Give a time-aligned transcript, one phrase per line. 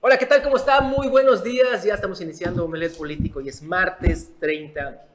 [0.00, 0.42] Hola, ¿qué tal?
[0.44, 0.80] ¿Cómo está?
[0.80, 1.82] Muy buenos días.
[1.82, 5.08] Ya estamos iniciando Omelet Político y es martes 30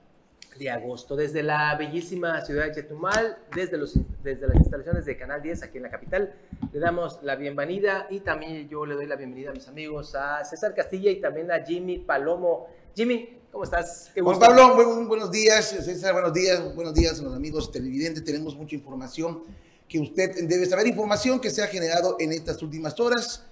[0.58, 1.16] de agosto.
[1.16, 3.78] Desde la bellísima ciudad de Chetumal, desde,
[4.24, 6.34] desde las instalaciones de Canal 10 aquí en la capital,
[6.74, 10.44] le damos la bienvenida y también yo le doy la bienvenida a mis amigos, a
[10.44, 12.68] César Castilla y también a Jimmy Palomo.
[12.94, 14.12] Jimmy, ¿cómo estás?
[14.22, 15.70] Juan Pablo, muy, buenos días.
[15.70, 16.74] César, buenos días.
[16.76, 18.24] Buenos días a los amigos televidentes.
[18.24, 19.44] Tenemos mucha información
[19.88, 20.88] que usted debe saber.
[20.88, 23.44] Información que se ha generado en estas últimas horas.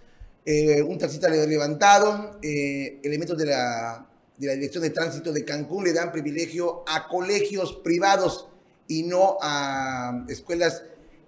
[0.46, 5.84] Eh, un taxista levantado, eh, elementos de la de la Dirección de Tránsito de Cancún
[5.84, 8.48] le dan privilegio a colegios privados
[8.88, 10.84] y no a escuelas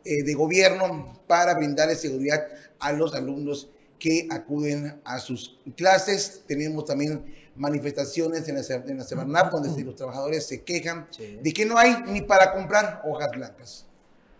[0.05, 2.47] eh, de gobierno para brindarle seguridad
[2.79, 6.43] a los alumnos que acuden a sus clases.
[6.47, 7.25] Tenemos también
[7.59, 12.21] manifestaciones en la, en la donde los trabajadores se quejan de que no hay ni
[12.21, 13.85] para comprar hojas blancas.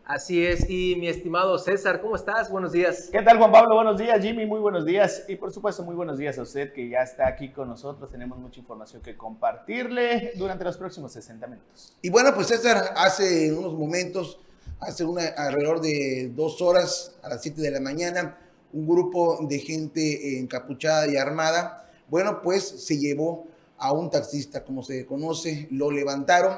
[0.06, 2.50] Así es, y mi estimado César, ¿cómo estás?
[2.50, 3.10] Buenos días.
[3.12, 3.76] ¿Qué tal Juan Pablo?
[3.76, 5.26] Buenos días, Jimmy, muy buenos días.
[5.28, 8.10] Y por supuesto, muy buenos días a usted que ya está aquí con nosotros.
[8.10, 11.94] Tenemos mucha información que compartirle durante los próximos 60 minutos.
[12.02, 14.40] Y bueno, pues César, hace unos momentos,
[14.80, 18.36] hace una, alrededor de dos horas, a las 7 de la mañana,
[18.74, 24.84] un grupo de gente encapuchada y armada, bueno, pues se llevó a un taxista, como
[24.84, 26.58] se conoce, lo levantaron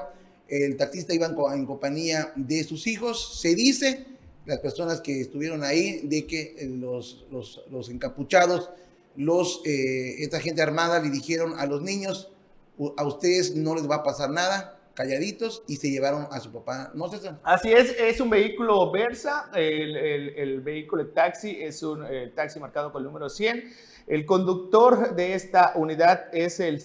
[0.52, 3.40] el taxista iba en, compañía de sus hijos.
[3.40, 4.06] Se dice,
[4.46, 8.70] las personas que estuvieron ahí, de que eh, los, los, encapuchados,
[9.16, 12.30] los, eh, esta gente armada le dijeron a los niños,
[12.98, 16.92] a ustedes no les va a pasar nada, calladitos y se llevaron a su papá.
[16.96, 17.40] ¿No, César?
[17.44, 22.92] Así es, es un vehículo Versa, el, el, vehículo taxi es un eh, taxi marcado
[22.92, 23.64] con el número 100
[24.12, 26.82] el conductor de esta unidad es el,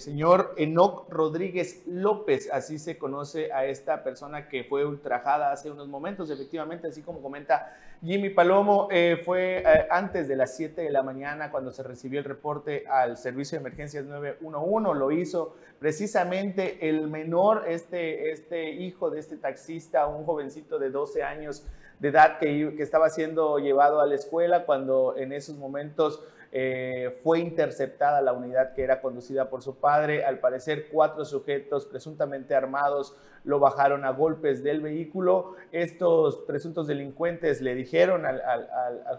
[0.00, 5.86] señor Enoc Rodríguez López, así se conoce a esta persona que fue ultrajada hace unos
[5.86, 10.90] momentos, efectivamente, así como comenta Jimmy Palomo, eh, fue eh, antes de las 7 de
[10.90, 16.88] la mañana cuando se recibió el reporte al Servicio de Emergencias 911, lo hizo precisamente
[16.88, 21.64] el menor, este, este hijo de este taxista, un jovencito de 12 años,
[21.98, 27.40] de edad que, estaba siendo llevado a la escuela cuando en esos momentos eh, fue
[27.40, 30.24] interceptada la unidad que era conducida por su padre.
[30.24, 35.54] Al parecer, cuatro sujetos presuntamente armados lo bajaron a golpes del vehículo.
[35.72, 38.38] Estos presuntos delincuentes le dijeron al,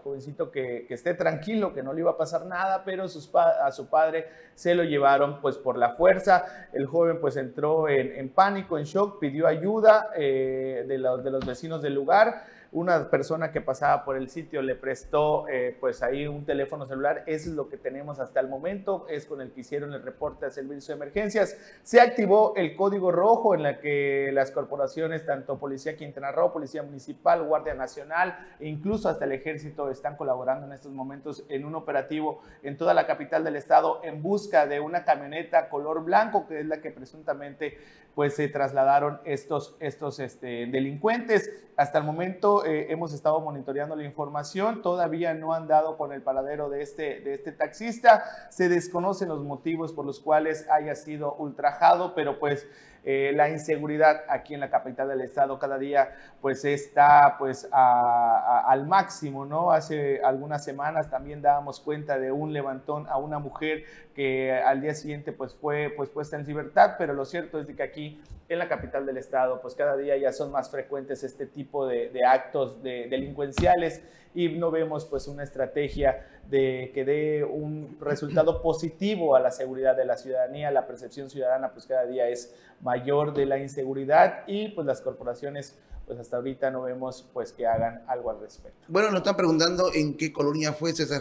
[0.02, 4.26] jovencito que, esté tranquilo, que no le iba a pasar nada, pero a su padre
[4.54, 6.68] se lo llevaron pues por la fuerza.
[6.72, 11.82] El joven pues entró en, pánico, en shock, pidió ayuda eh, de, de los vecinos
[11.82, 16.44] del lugar una persona que pasaba por el sitio le prestó eh, pues ahí un
[16.44, 19.94] teléfono celular, eso es lo que tenemos hasta el momento, es con el que hicieron
[19.94, 21.56] el reporte al servicio de emergencias.
[21.82, 26.82] Se activó el código rojo en la que las corporaciones, tanto Policía Quintana Roo, Policía
[26.82, 31.74] Municipal, Guardia Nacional e incluso hasta el Ejército están colaborando en estos momentos en un
[31.74, 36.60] operativo en toda la capital del estado en busca de una camioneta color blanco que
[36.60, 37.78] es la que presuntamente
[38.18, 41.52] pues se trasladaron estos, estos este, delincuentes.
[41.76, 46.22] Hasta el momento eh, hemos estado monitoreando la información, todavía no han dado con el
[46.22, 51.34] paradero de este, de este taxista, se desconocen los motivos por los cuales haya sido
[51.34, 52.66] ultrajado, pero pues
[53.10, 58.86] eh, la inseguridad aquí en la capital del estado cada día pues está pues al
[58.86, 59.72] máximo, ¿no?
[59.72, 64.92] Hace algunas semanas también dábamos cuenta de un levantón a una mujer que al día
[64.92, 68.58] siguiente pues fue pues puesta en libertad, pero lo cierto es de que aquí en
[68.58, 72.26] la capital del estado pues cada día ya son más frecuentes este tipo de, de
[72.26, 74.02] actos de, delincuenciales
[74.34, 79.96] y no vemos pues una estrategia de que dé un resultado positivo a la seguridad
[79.96, 84.68] de la ciudadanía, la percepción ciudadana pues cada día es mayor de la inseguridad y
[84.68, 85.76] pues las corporaciones
[86.08, 88.78] pues hasta ahorita no vemos pues que hagan algo al respecto.
[88.88, 91.20] Bueno, nos están preguntando en qué colonia fue, César.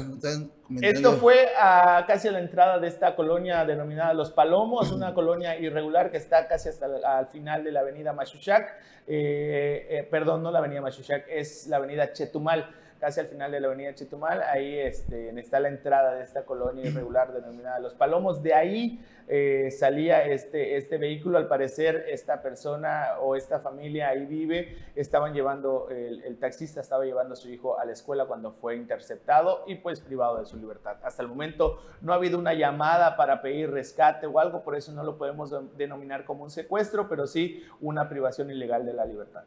[0.81, 5.59] Esto fue a, casi a la entrada de esta colonia denominada Los Palomos, una colonia
[5.59, 8.75] irregular que está casi hasta el, al final de la avenida Machuchac.
[9.05, 13.59] Eh, eh, perdón, no la avenida Machuchac, es la avenida Chetumal casi al final de
[13.59, 18.41] la avenida Chetumal, ahí este, está la entrada de esta colonia irregular denominada Los Palomos.
[18.43, 18.99] De ahí
[19.29, 25.33] eh, salía este, este vehículo, al parecer esta persona o esta familia ahí vive, estaban
[25.33, 29.75] llevando, el, taxista estaba llevando a su hijo a la escuela cuando fue interceptado y
[29.75, 30.97] pues privado de su libertad.
[31.03, 34.93] Hasta el momento no ha habido una llamada para pedir rescate o algo, por eso
[34.93, 39.43] no lo podemos denominar como un secuestro, pero sí una privación ilegal de la libertad.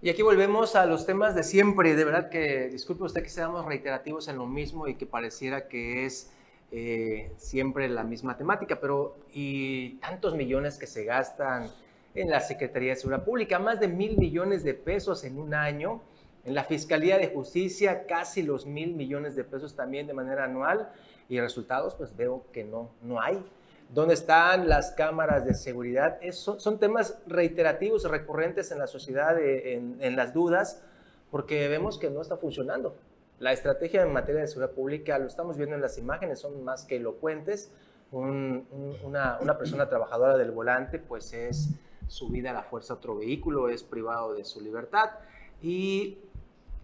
[0.00, 1.96] Y aquí volvemos a los temas de siempre.
[1.96, 6.06] De verdad que, disculpe usted que seamos reiterativos en lo mismo y que pareciera que
[6.06, 6.30] es
[6.70, 11.68] eh, siempre la misma temática, pero y tantos millones que se gastan
[12.14, 16.00] en la Secretaría de Seguridad Pública, más de mil millones de pesos en un año.
[16.44, 20.92] En la Fiscalía de Justicia, casi los mil millones de pesos también de manera anual.
[21.28, 23.44] Y resultados, pues veo que no, no hay.
[23.88, 26.18] ¿Dónde están las cámaras de seguridad?
[26.32, 30.82] son, temas reiterativos, recurrentes en la sociedad, en, en las dudas,
[31.30, 32.96] porque vemos que no está funcionando.
[33.38, 36.84] La estrategia en materia de seguridad pública, lo estamos viendo en las imágenes, son más
[36.84, 37.72] que elocuentes.
[38.10, 41.70] una, una, persona trabajadora del volante, pues es
[42.08, 45.10] subida a la fuerza a otro vehículo, es privado de su libertad.
[45.62, 46.18] ¿Y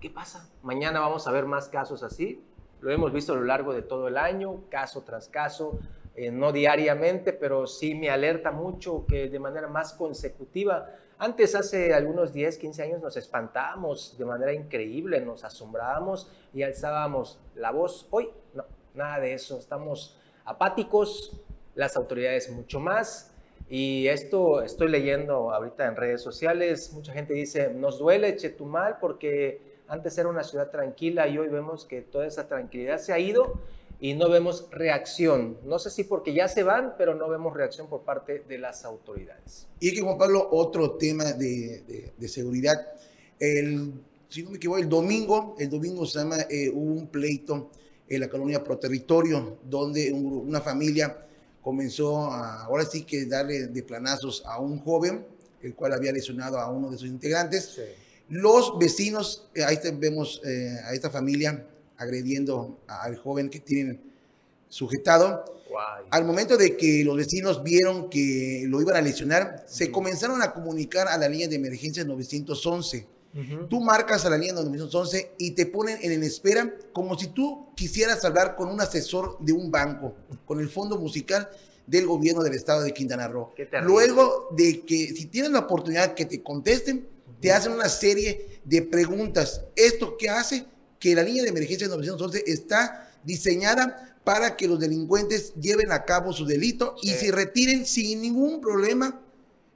[0.00, 0.48] qué pasa?
[0.62, 2.42] Mañana vamos a ver más casos así.
[2.80, 5.78] Lo hemos visto a lo largo de todo el año, caso tras caso,
[6.16, 10.88] eh, no diariamente, pero sí me alerta mucho que de manera más consecutiva
[11.18, 17.38] antes, hace algunos 10, 15 años, nos espantábamos de manera increíble, nos asombrábamos y alzábamos
[17.54, 18.08] la voz.
[18.10, 18.64] Hoy, no,
[18.94, 19.58] nada de eso.
[19.58, 21.40] Estamos apáticos,
[21.76, 23.32] las autoridades mucho más.
[23.68, 26.92] Y esto estoy leyendo ahorita en redes sociales.
[26.92, 31.84] Mucha gente dice, nos duele Chetumal porque antes era una ciudad tranquila y hoy vemos
[31.84, 33.60] que toda esa tranquilidad se ha ido
[34.00, 35.58] y no vemos reacción.
[35.64, 38.84] No sé si porque ya se van, pero no vemos reacción por parte de las
[38.84, 39.66] autoridades.
[39.80, 42.92] Y es que, Juan Pablo, otro tema de, de, seguridad.
[43.38, 43.92] El,
[44.28, 47.70] si no me equivoco, el domingo, el domingo se llama, eh, hubo un pleito
[48.08, 51.24] en la colonia Pro Territorio, donde una familia
[51.62, 55.24] comenzó a, ahora sí que darle de planazos a un joven,
[55.62, 57.80] el cual había lesionado a uno de sus integrantes.
[58.28, 64.00] Los vecinos, eh, ahí vemos eh, a esta familia, agrediendo al joven que tienen
[64.68, 65.44] sujetado.
[66.10, 70.52] Al momento de que los vecinos vieron que lo iban a lesionar, se comenzaron a
[70.52, 73.06] comunicar a la línea de emergencia 911.
[73.68, 78.24] Tú marcas a la línea 911 y te ponen en espera como si tú quisieras
[78.24, 80.14] hablar con un asesor de un banco,
[80.46, 81.48] con el fondo musical
[81.86, 83.52] del gobierno del estado de Quintana Roo.
[83.82, 87.08] Luego de que si tienes la oportunidad que te contesten,
[87.40, 89.62] te hacen una serie de preguntas.
[89.74, 90.64] ¿Esto qué hace?
[91.04, 96.32] Que la línea de emergencia 911 está diseñada para que los delincuentes lleven a cabo
[96.32, 99.20] su delito y se retiren sin ningún problema,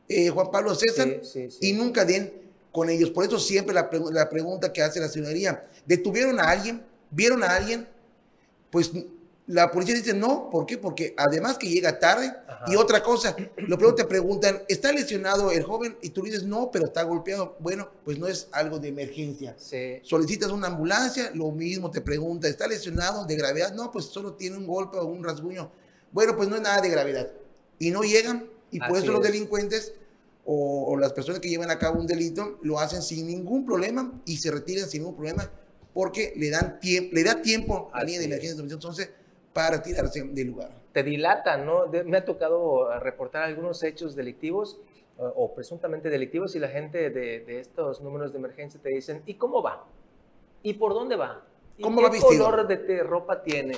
[0.08, 1.20] eh, Juan Pablo César,
[1.60, 2.32] y nunca den
[2.72, 3.10] con ellos.
[3.10, 6.82] Por eso siempre la, la pregunta que hace la ciudadanía, ¿detuvieron a alguien?
[7.10, 7.86] ¿Vieron a alguien?
[8.70, 8.90] Pues
[9.48, 10.76] la policía dice no, ¿por qué?
[10.76, 12.30] Porque además que llega tarde
[12.66, 15.96] y otra cosa, lo primero te preguntan, ¿está lesionado el joven?
[16.02, 17.56] Y tú dices no, pero está golpeado.
[17.58, 19.56] Bueno, pues no es algo de emergencia.
[20.02, 23.72] Solicitas una ambulancia, lo mismo te pregunta, ¿está lesionado de gravedad?
[23.72, 25.72] No, pues solo tiene un golpe o un rasguño.
[26.12, 27.30] Bueno, pues no es nada de gravedad.
[27.78, 29.94] Y no llegan y por eso los delincuentes
[30.44, 34.36] o, las personas que llevan a cabo un delito lo hacen sin ningún problema y
[34.36, 35.50] se retiran sin ningún problema
[35.94, 38.62] porque le dan tiempo, le da tiempo a la línea de emergencia.
[38.62, 39.10] Entonces,
[39.52, 40.70] para tirarse del lugar.
[40.92, 41.86] Te dilata, ¿no?
[42.04, 44.78] me ha tocado reportar algunos hechos delictivos
[45.18, 49.62] o, presuntamente delictivos y la gente de, estos números de emergencia te dicen, ¿y cómo
[49.62, 49.84] va?
[50.62, 51.44] ¿Y por dónde va?
[51.76, 53.76] ¿Y ¿Cómo qué va color de ropa tiene?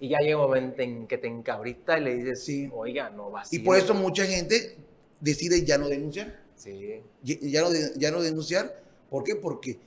[0.00, 2.70] Y ya llega un momento en que te encabrita y le dices, sí.
[2.72, 4.76] oiga, no va Y por eso mucha gente
[5.20, 6.38] decide ya no denunciar.
[6.56, 7.02] Sí.
[7.22, 8.80] Ya no, ya no denunciar.
[9.10, 9.36] ¿Por qué?
[9.36, 9.78] Porque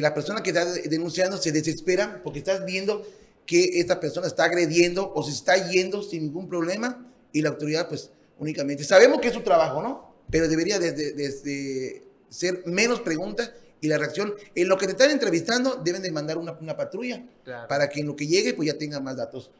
[0.00, 3.06] la persona que está denunciando se desespera porque estás viendo
[3.46, 7.88] que esta persona está agrediendo o se está yendo sin ningún problema y la autoridad
[7.88, 8.84] pues únicamente.
[8.84, 10.14] Sabemos que es su trabajo, ¿no?
[10.30, 14.34] Pero debería desde, ser menos preguntas y la reacción.
[14.54, 17.22] En lo que te están entrevistando deben de mandar una, patrulla
[17.68, 19.50] para que en lo que llegue pues ya tenga más datos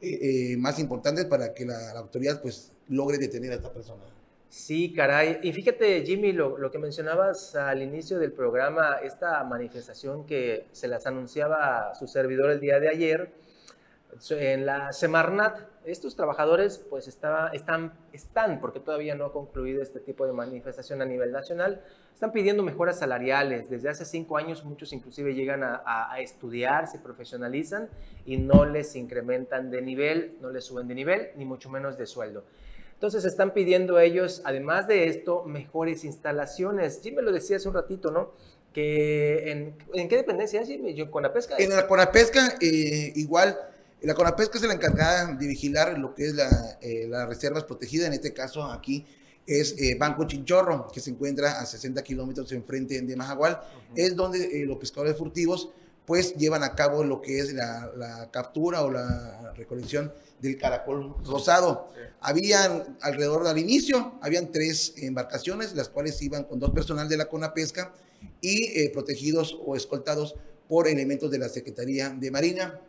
[0.00, 4.02] eh, eh, más importantes para que la, autoridad pues logre detener a esta persona.
[4.48, 5.38] Sí, caray.
[5.42, 10.88] Y fíjate, Jimmy, lo, lo, que mencionabas al inicio del programa, esta manifestación que se
[10.88, 13.32] las anunciaba a su servidor el día de ayer,
[14.30, 20.26] en la Semarnat, estos trabajadores pues están, están, porque todavía no ha concluido este tipo
[20.26, 23.68] de manifestación a nivel nacional, están pidiendo mejoras salariales.
[23.68, 27.88] Desde hace cinco años muchos inclusive llegan a, a estudiar, se profesionalizan
[28.24, 32.06] y no les incrementan de nivel, no les suben de nivel, ni mucho menos de
[32.06, 32.44] sueldo.
[33.02, 37.00] Entonces están pidiendo ellos, además de esto, mejores instalaciones.
[37.02, 38.30] Jim me lo decía hace un ratito, ¿no?
[38.72, 40.70] Que en, ¿en qué dependencia es,
[41.10, 41.56] con la pesca.
[41.58, 43.58] En la Conapesca, eh, igual,
[44.02, 48.08] la Conapesca es la encargada de vigilar lo que es la, eh, las reservas protegidas,
[48.08, 49.06] en este caso aquí
[49.46, 53.60] es eh, Banco Chinchorro, que se encuentra a 60 kilómetros enfrente de Majagual,
[53.94, 55.70] es donde los pescadores furtivos
[56.06, 61.14] pues llevan a cabo lo que es la, la captura o la recolección del caracol
[61.24, 61.88] rosado.
[62.20, 67.26] Habían alrededor del inicio, habían tres embarcaciones, las cuales iban con dos personal de la
[67.26, 67.94] CONAPESCA
[68.40, 70.34] y eh, protegidos o escoltados
[70.68, 72.80] por elementos de la Secretaría de Marina.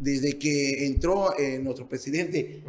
[0.00, 2.64] Desde que entró eh, nuestro presidente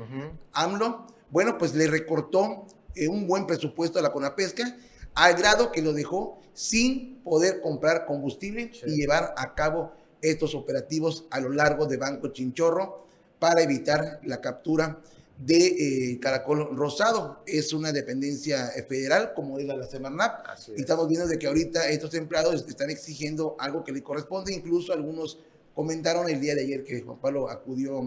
[0.51, 4.77] AMLO, bueno, pues le recortó eh, un buen presupuesto a la Conapesca,
[5.13, 11.25] al grado que lo dejó sin poder comprar combustible y llevar a cabo estos operativos
[11.31, 13.07] a lo largo de Banco Chinchorro
[13.39, 15.01] para evitar la captura
[15.37, 17.41] de eh, Caracol Rosado.
[17.47, 20.45] Es una dependencia federal, como es la Semarnap.
[20.75, 24.53] Y estamos viendo de que ahorita estos empleados están exigiendo algo que le corresponde.
[24.53, 25.39] Incluso algunos
[25.73, 27.99] comentaron el día de ayer que Juan Pablo acudió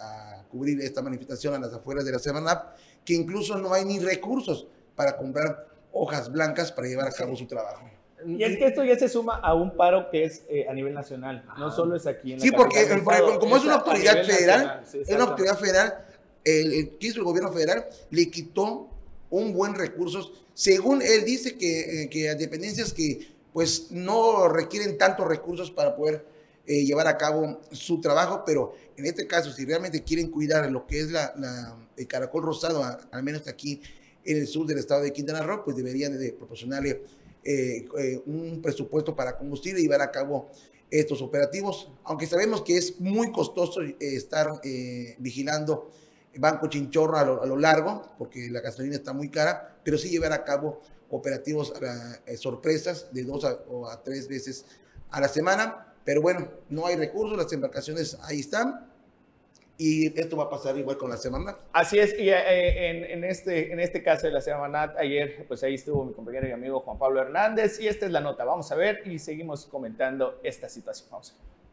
[0.00, 3.98] a, cubrir esta manifestación a las afueras de la Semarnap, que incluso no hay ni
[3.98, 7.88] recursos para comprar hojas blancas para llevar a cabo su trabajo.
[8.26, 10.94] Y es que esto ya se suma a un paro que es eh, a nivel
[10.94, 12.88] nacional, no solo es aquí en la Sí, porque
[13.38, 16.06] como es una autoridad federal, es una autoridad federal,
[16.44, 18.88] el, el, el gobierno federal le quitó
[19.30, 20.32] un buen recurso.
[20.54, 26.24] Según él dice que, eh, que dependencias que pues no requieren tantos recursos para poder
[26.68, 30.84] eh, llevar a cabo su trabajo, pero en este caso, si realmente quieren cuidar lo
[30.84, 33.80] que es la, el caracol rosado, al menos aquí
[34.24, 37.04] en el sur del estado de Quintana Roo, pues deberían de proporcionarle
[37.44, 40.50] eh, eh, un presupuesto para combustible y llevar a cabo
[40.90, 44.60] estos operativos, aunque sabemos que es muy costoso estar
[45.18, 45.90] vigilando
[46.36, 50.42] Banco Chinchorro a lo, largo, porque la gasolina está muy cara, pero sí llevar a
[50.42, 50.80] cabo
[51.10, 51.72] operativos
[52.36, 54.64] sorpresas de dos o a tres veces
[55.10, 58.88] a la semana pero bueno, no hay recursos, las embarcaciones ahí están.
[59.76, 61.58] Y esto va a pasar igual con la Semanat.
[61.72, 65.74] Así es, y eh, en, este, en este caso de la Semanat, ayer pues ahí
[65.74, 68.44] estuvo mi compañero y amigo Juan Pablo Hernández y esta es la nota.
[68.44, 71.08] Vamos a ver y seguimos comentando esta situación.
[71.10, 71.65] Vamos a ver.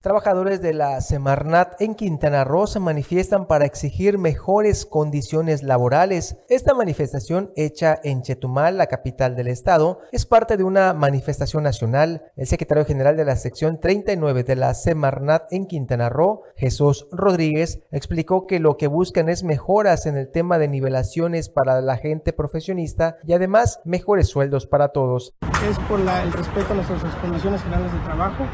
[0.00, 6.36] Trabajadores de la Semarnat en Quintana Roo se manifiestan para exigir mejores condiciones laborales.
[6.48, 12.30] Esta manifestación hecha en Chetumal, la capital del estado, es parte de una manifestación nacional.
[12.36, 17.80] El secretario general de la sección 39 de la Semarnat en Quintana Roo, Jesús Rodríguez,
[17.90, 22.32] explicó que lo que buscan es mejoras en el tema de nivelaciones para la gente
[22.32, 25.34] profesionista y además mejores sueldos para todos.
[25.68, 28.44] Es por el respeto a nuestras condiciones generales de trabajo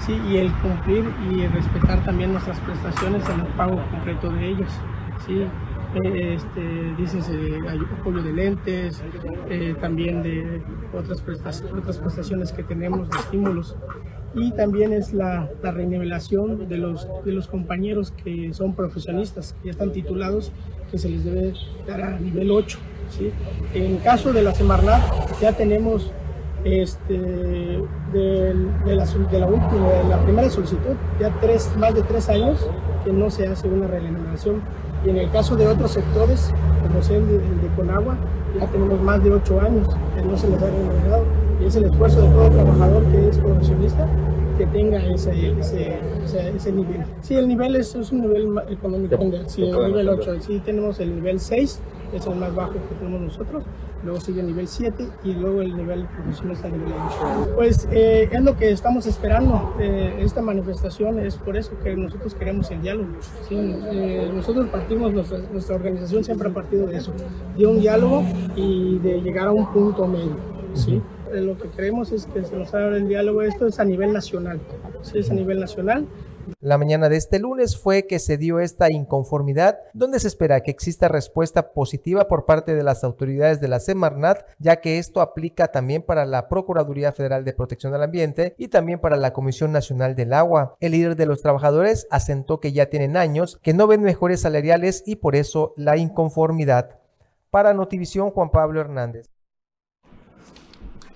[0.00, 0.20] ¿sí?
[0.28, 4.70] y el cumplir y respetar también nuestras prestaciones en el pago completo de ellos.
[5.26, 5.44] ¿sí?
[5.94, 9.02] Eh, este, hay apoyo de lentes,
[9.48, 10.62] eh, también de
[10.92, 13.76] otras prestaciones, otras prestaciones que tenemos de estímulos.
[14.34, 19.66] Y también es la, la renivelación de los, de los compañeros que son profesionistas, que
[19.66, 20.52] ya están titulados,
[20.90, 21.54] que se les debe
[21.86, 22.78] dar a nivel 8.
[23.10, 23.30] ¿sí?
[23.72, 25.02] En caso de la Semarnat
[25.40, 26.12] ya tenemos
[26.64, 27.14] este,
[28.12, 32.68] de, la, de, la, última, de la primera solicitud, ya tres, más de tres años
[33.04, 34.62] que no se hace una regeneración.
[35.04, 36.52] Y en el caso de otros sectores,
[36.86, 38.16] como sea el de, Conagua,
[38.58, 39.86] ya tenemos más de ocho años
[40.16, 41.24] que no se les ha regenerado.
[41.60, 44.08] Y es el esfuerzo de todo trabajador que es profesionista
[44.58, 46.00] que tenga ese, ese,
[46.56, 47.04] ese, nivel.
[47.20, 49.16] Sí, el nivel es, es un nivel económico.
[49.46, 50.40] Sí, el nivel 8.
[50.40, 53.62] Sí, tenemos el nivel 6, que es el más bajo que tenemos nosotros
[54.04, 56.92] luego sigue el nivel 7 y luego el nivel profesional nivel
[57.42, 57.52] 8.
[57.56, 59.74] Pues eh, es lo que estamos esperando.
[59.80, 63.08] Eh, esta manifestación es por eso que nosotros queremos el diálogo.
[63.50, 67.12] Eh, nosotros partimos, nuestra, nuestra, organización siempre ha partido de eso,
[67.56, 68.24] de un diálogo
[68.56, 70.36] y de llegar a un punto medio.
[70.74, 71.00] ¿sí?
[71.32, 73.42] Lo que queremos es que se nos abra el diálogo.
[73.42, 74.60] Esto es a nivel nacional.
[75.02, 75.18] ¿sí?
[75.18, 76.06] Es a nivel nacional
[76.60, 80.70] la mañana de este lunes fue que se dio esta inconformidad, donde se espera que
[80.70, 85.68] exista respuesta positiva por parte de las autoridades de la Semarnat, ya que esto aplica
[85.68, 90.14] también para la Procuraduría Federal de Protección del Ambiente y también para la Comisión Nacional
[90.14, 90.76] del Agua.
[90.80, 95.02] El líder de los trabajadores asentó que ya tienen años que no ven mejores salariales
[95.06, 96.98] y por eso la inconformidad.
[97.50, 99.30] Para Notivisión, Juan Pablo Hernández.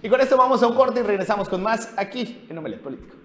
[0.02, 3.21] Y con esto vamos a un corte y regresamos con más aquí en Omelet Político.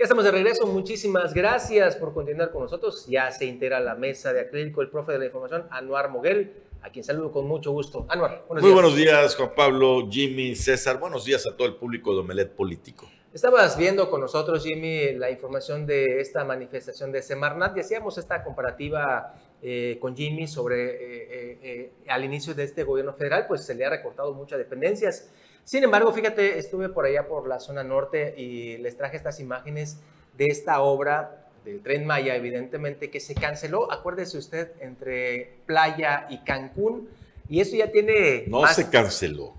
[0.00, 0.66] Ya estamos de regreso.
[0.66, 3.04] Muchísimas gracias por continuar con nosotros.
[3.06, 6.88] Ya se integra la mesa de acrílico el profe de la información, Anuar Moguel, a
[6.88, 8.06] quien saludo con mucho gusto.
[8.08, 10.98] Anuar, buenos Muy buenos días, Juan Pablo, Jimmy, César.
[10.98, 13.10] Buenos días a todo el público de Omelet Político.
[13.34, 18.42] Estabas viendo con nosotros, Jimmy, la información de esta manifestación de Semarnat y hacíamos esta
[18.42, 23.74] comparativa eh, con Jimmy sobre eh, eh, al inicio de este gobierno federal, pues se
[23.74, 25.30] le ha recortado muchas dependencias.
[25.64, 29.98] Sin embargo, fíjate, estuve por allá por la zona norte y les traje estas imágenes
[30.36, 36.38] de esta obra del tren Maya, evidentemente, que se canceló, acuérdese usted, entre Playa y
[36.38, 37.08] Cancún,
[37.48, 38.44] y eso ya tiene...
[38.46, 39.54] No se canceló.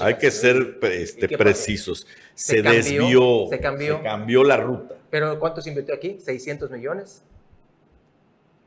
[0.00, 2.06] Hay que ser este, precisos.
[2.34, 4.96] Se, desvió, se cambió, se cambió la ruta.
[5.10, 6.18] ¿Pero cuánto se invirtió aquí?
[6.24, 7.22] ¿600 millones?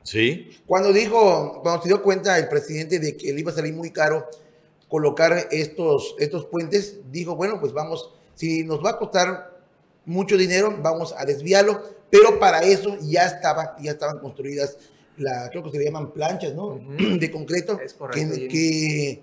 [0.02, 0.50] Sí.
[0.66, 3.90] Cuando dijo, cuando se dio cuenta el presidente de que le iba a salir muy
[3.90, 4.28] caro
[4.90, 9.58] colocar estos, estos puentes, dijo, bueno, pues vamos, si nos va a costar
[10.04, 11.80] mucho dinero, vamos a desviarlo,
[12.10, 14.76] pero para eso ya, estaba, ya estaban construidas,
[15.16, 16.80] la, creo que se le llaman planchas, ¿no?
[16.98, 19.22] De concreto, es correcto, que, que,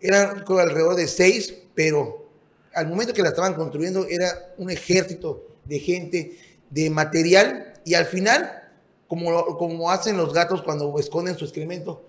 [0.00, 2.30] eran alrededor de seis, pero
[2.74, 6.38] al momento que la estaban construyendo era un ejército de gente,
[6.70, 8.70] de material, y al final,
[9.06, 12.02] como, como hacen los gatos cuando esconden su excremento,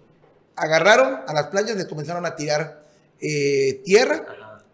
[0.56, 2.83] agarraron a las planchas, les comenzaron a tirar
[3.26, 4.26] eh, tierra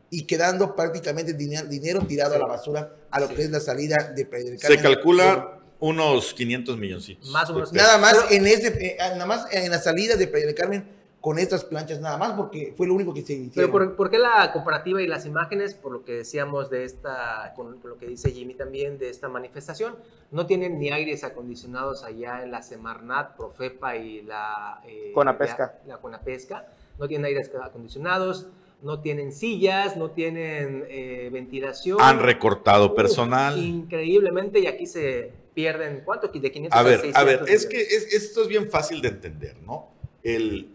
[0.10, 4.26] y quedando prácticamente dinero, tirado a la basura a lo que es la salida de
[4.26, 7.30] Playa Se calcula unos 500 milloncitos.
[7.30, 7.72] Más o menos.
[7.74, 11.38] Nada más, en ese, eh, nada más en la salida de Playa del Carmen con
[11.38, 13.72] estas planchas nada más, porque fue lo único que se inició.
[13.72, 17.80] Pero por, qué la comparativa y las imágenes, por lo que decíamos de esta, con,
[17.84, 19.96] lo que dice Jimmy también, de esta manifestación,
[20.32, 24.82] no tienen ni aires acondicionados allá en la Semarnat, Profepa y la...
[24.88, 25.80] Eh, Conapesca.
[25.86, 26.68] La, la Conapesca,
[27.00, 28.48] no tienen aires acondicionados,
[28.82, 31.98] no tienen sillas, no tienen eh, ventilación.
[32.02, 33.58] Han recortado personal.
[33.58, 36.28] Increíblemente, y aquí se pierden, ¿cuánto?
[36.28, 39.90] De 500 a ver, a, ver, es que esto es bien fácil de entender, ¿no?
[40.24, 40.70] El,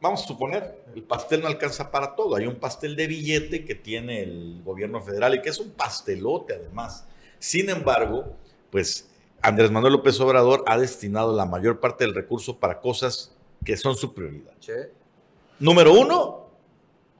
[0.00, 2.36] vamos a suponer, el pastel no alcanza para todo.
[2.36, 6.54] Hay un pastel de billete que tiene el gobierno federal y que es un pastelote
[6.54, 7.06] además.
[7.38, 8.36] Sin embargo,
[8.70, 9.08] pues
[9.40, 13.34] Andrés Manuel López Obrador ha destinado la mayor parte del recurso para cosas
[13.64, 14.52] que son su prioridad.
[15.64, 16.50] Número uno,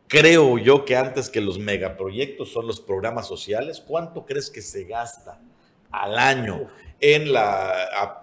[0.06, 3.82] creo yo que antes que los megaproyectos son los programas sociales.
[3.82, 5.40] ¿Cuánto crees que se gasta
[5.90, 6.68] al año
[7.00, 7.72] en la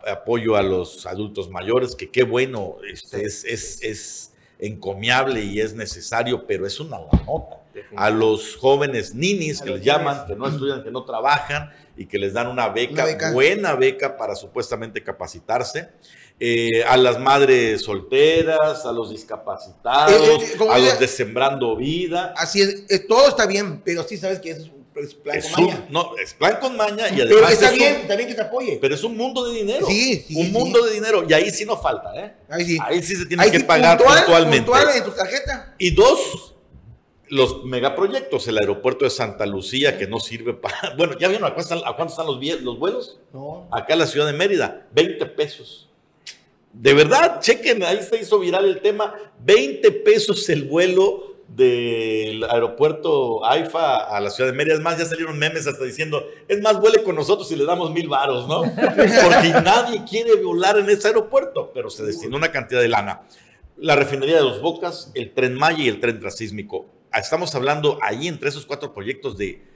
[0.07, 1.95] apoyo a los adultos mayores?
[1.95, 3.43] Que qué bueno, este, es,
[3.81, 7.57] es encomiable y es necesario, pero es una nota.
[7.95, 12.19] A los jóvenes ninis que les llaman, que no estudian, que no trabajan y que
[12.19, 15.89] les dan una beca, buena beca para supuestamente capacitarse.
[16.43, 22.33] Eh, a las madres solteras, a los discapacitados, eh, eh, a los de Sembrando Vida.
[22.35, 25.87] Así es, todo está bien, pero sí sabes que es es plan con maña.
[25.91, 27.27] no, es plan con maña y además.
[27.29, 28.79] Pero está bien, está bien que te apoye.
[28.81, 29.85] Pero es un mundo de dinero.
[29.85, 30.35] Sí, sí.
[30.35, 31.23] Un mundo de dinero.
[31.29, 32.33] Y ahí sí no falta, ¿eh?
[32.49, 32.77] Ahí sí.
[32.81, 34.65] Ahí sí se tiene que pagar puntualmente.
[34.65, 35.75] Puntual en tu tarjeta.
[35.77, 36.55] Y dos,
[37.29, 38.47] los megaproyectos.
[38.47, 40.93] El aeropuerto de Santa Lucía, que no sirve para.
[40.97, 43.19] Bueno, ¿ya vieron a cuánto están, a cuánto están los, los vuelos?
[43.31, 43.67] No.
[43.71, 45.90] Acá en la ciudad de Mérida, 20 pesos.
[46.73, 49.13] De verdad, chequen, ahí se hizo viral el tema.
[49.43, 54.75] 20 pesos el vuelo del aeropuerto AIFA a la ciudad de Mérida.
[54.75, 57.91] Es más, ya salieron memes hasta diciendo, es más, vuele con nosotros y le damos
[57.91, 58.61] mil varos, ¿no?
[58.75, 63.21] Porque nadie quiere volar en ese aeropuerto, pero se destinó una cantidad de lana.
[63.77, 66.85] La refinería de Los Bocas, el tren Maya y el tren transísmico.
[67.13, 69.70] Estamos hablando ahí entre esos cuatro proyectos de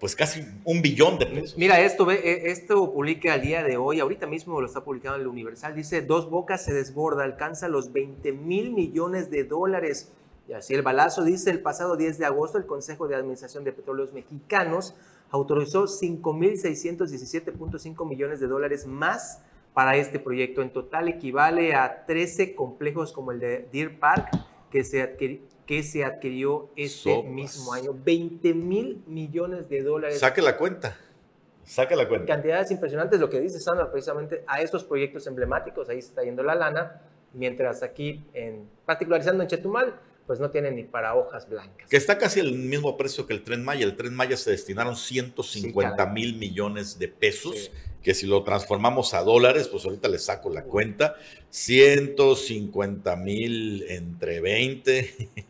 [0.00, 1.58] pues casi un billón de pesos.
[1.58, 5.16] Mira, esto, ve, e, esto publica al día de hoy, ahorita mismo lo está publicando
[5.16, 10.12] en el Universal, dice, Dos Bocas se desborda, alcanza los 20 mil millones de dólares
[10.48, 13.72] y así el balazo dice, el pasado 10 de agosto el Consejo de Administración de
[13.72, 14.94] Petróleos Mexicanos
[15.30, 19.42] autorizó 5.617.5 millones de dólares más
[19.74, 20.62] para este proyecto.
[20.62, 24.30] En total equivale a 13 complejos como el de Deer Park
[24.70, 25.02] que se,
[25.68, 27.94] que se adquirió este mismo año.
[27.94, 30.18] 20 mil millones de dólares.
[30.18, 30.96] Saque la cuenta.
[31.62, 32.26] Saque la cuenta.
[32.26, 36.42] Cantidades impresionantes, lo que dice Sandra, precisamente a estos proyectos emblemáticos, ahí se está yendo
[36.42, 37.02] la lana,
[37.34, 41.86] mientras aquí, en, particularizando en Chetumal, pues no tiene ni para hojas blancas.
[41.90, 43.84] Que está casi al mismo precio que el Tren Maya.
[43.84, 47.70] El Tren Maya se destinaron 150 mil millones de pesos,
[48.02, 51.16] que si lo transformamos a dólares, pues ahorita le saco la cuenta,
[51.50, 55.46] 150 mil entre 20.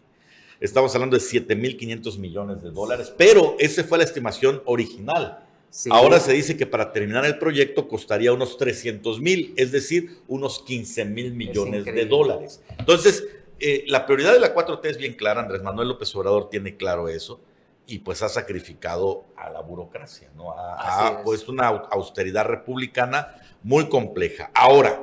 [0.61, 5.45] Estamos hablando de 7 mil 500 millones de dólares, pero esa fue la estimación original.
[5.91, 10.61] Ahora se dice que para terminar el proyecto costaría unos 300 mil, es decir, unos
[10.61, 12.63] 15 mil millones de dólares.
[12.79, 13.25] Entonces,
[13.61, 17.09] eh, la prioridad de la 4T es bien clara, Andrés Manuel López Obrador tiene claro
[17.09, 17.41] eso
[17.87, 20.53] y pues ha sacrificado a la burocracia, ¿no?
[20.53, 24.51] Ha, puesto una austeridad republicana muy compleja.
[24.55, 25.01] Ahora,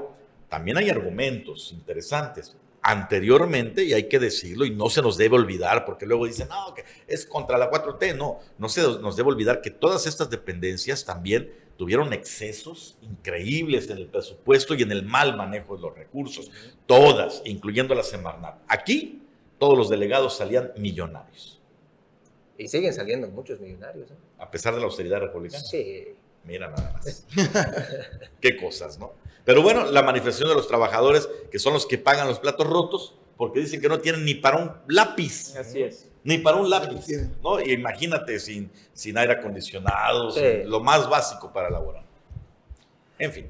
[0.49, 2.55] también hay argumentos interesantes.
[2.87, 6.71] Anteriormente, y hay que decirlo, y no se nos debe olvidar, porque luego dicen, no,
[6.75, 11.03] que es contra la 4T, no, no se nos debe olvidar que todas estas dependencias
[11.03, 16.51] también tuvieron excesos increíbles en el presupuesto y en el mal manejo de los recursos,
[16.85, 18.59] todas, incluyendo la Semarnat.
[18.67, 19.23] Aquí
[19.57, 21.59] todos los delegados salían millonarios.
[22.55, 24.11] Y siguen saliendo muchos millonarios.
[24.11, 24.15] ¿eh?
[24.37, 25.63] A pesar de la austeridad republicana.
[25.63, 26.09] Sí.
[26.45, 27.25] Mira nada más.
[28.41, 29.13] Qué cosas, ¿no?
[29.43, 33.15] Pero bueno, la manifestación de los trabajadores, que son los que pagan los platos rotos,
[33.37, 35.55] porque dicen que no tienen ni para un lápiz.
[35.55, 37.05] Así es ni para un lápiz,
[37.41, 37.61] ¿no?
[37.61, 40.33] Y imagínate sin, sin aire acondicionado,
[40.65, 42.03] lo más básico para elaborar.
[43.19, 43.45] En fin,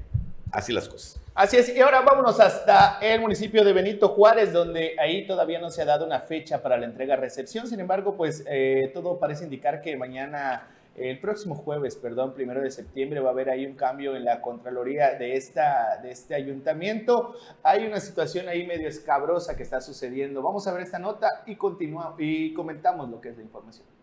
[0.52, 1.18] así las cosas.
[1.34, 5.70] Así es, y ahora vámonos hasta el municipio de Benito Juárez, donde ahí todavía no
[5.70, 9.80] se ha dado una fecha para la entrega-recepción, sin embargo, pues eh, todo parece indicar
[9.80, 14.16] que mañana el próximo jueves, perdón, primero de septiembre, va a haber ahí un cambio
[14.16, 17.34] en la Contraloría de, esta, de este ayuntamiento.
[17.62, 20.42] Hay una situación ahí medio escabrosa que está sucediendo.
[20.42, 23.95] Vamos a ver esta nota y, continúa, y comentamos lo que es la información.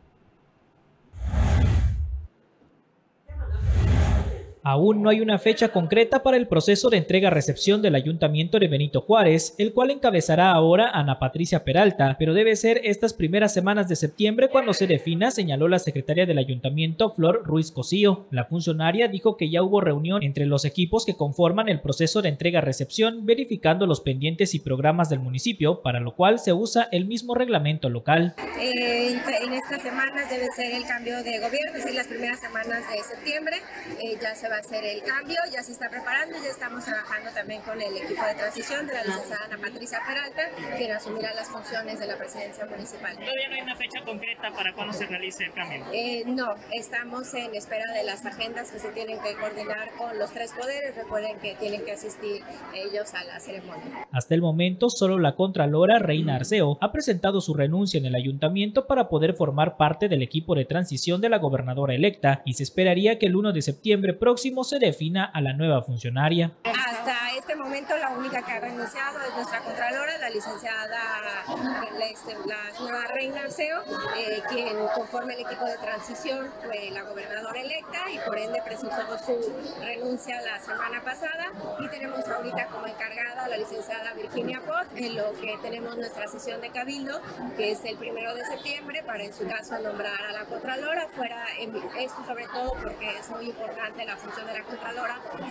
[4.65, 9.01] Aún no hay una fecha concreta para el proceso de entrega-recepción del Ayuntamiento de Benito
[9.01, 13.97] Juárez, el cual encabezará ahora Ana Patricia Peralta, pero debe ser estas primeras semanas de
[13.97, 18.25] septiembre cuando se defina, señaló la secretaria del Ayuntamiento, Flor Ruiz Cosío.
[18.31, 22.29] La funcionaria dijo que ya hubo reunión entre los equipos que conforman el proceso de
[22.29, 27.35] entrega-recepción, verificando los pendientes y programas del municipio, para lo cual se usa el mismo
[27.35, 28.33] reglamento local.
[28.61, 32.83] Eh, en estas semanas debe ser el cambio de gobierno, es decir, las primeras semanas
[32.89, 33.57] de septiembre,
[34.01, 37.31] eh, ya se va a hacer el cambio, ya se está preparando, ya estamos trabajando
[37.31, 40.43] también con el equipo de transición de la licenciada Ana Patricia Peralta,
[40.77, 43.13] quien asumirá las funciones de la presidencia municipal.
[43.13, 45.85] ¿Todavía no hay una fecha concreta para cuándo se realice el cambio?
[45.91, 50.31] Eh, no, estamos en espera de las agendas que se tienen que coordinar con los
[50.31, 50.95] tres poderes.
[50.95, 52.43] Recuerden que tienen que asistir
[52.75, 54.07] ellos a la ceremonia.
[54.11, 58.85] Hasta el momento, solo la Contralora Reina Arceo ha presentado su renuncia en el ayuntamiento
[58.85, 63.17] para poder formar parte del equipo de transición de la gobernadora electa y se esperaría
[63.17, 66.51] que el 1 de septiembre próximo se defina a la nueva funcionaria.
[66.65, 70.99] Hasta este momento la única que ha renunciado es nuestra Contralora, la licenciada,
[71.97, 72.35] la, este,
[72.79, 73.81] nueva Reina Arceo,
[74.17, 79.17] eh, quien conforme el equipo de transición fue la gobernadora electa y por ende presentó
[79.25, 79.33] su
[79.81, 81.45] renuncia la semana pasada
[81.79, 86.27] y tenemos ahorita como encargada a la licenciada Virginia Pot en lo que tenemos nuestra
[86.27, 87.21] sesión de cabildo
[87.55, 91.45] que es el primero de septiembre para en su caso nombrar a la Contralora fuera
[91.97, 94.63] esto sobre todo porque es muy importante la función de la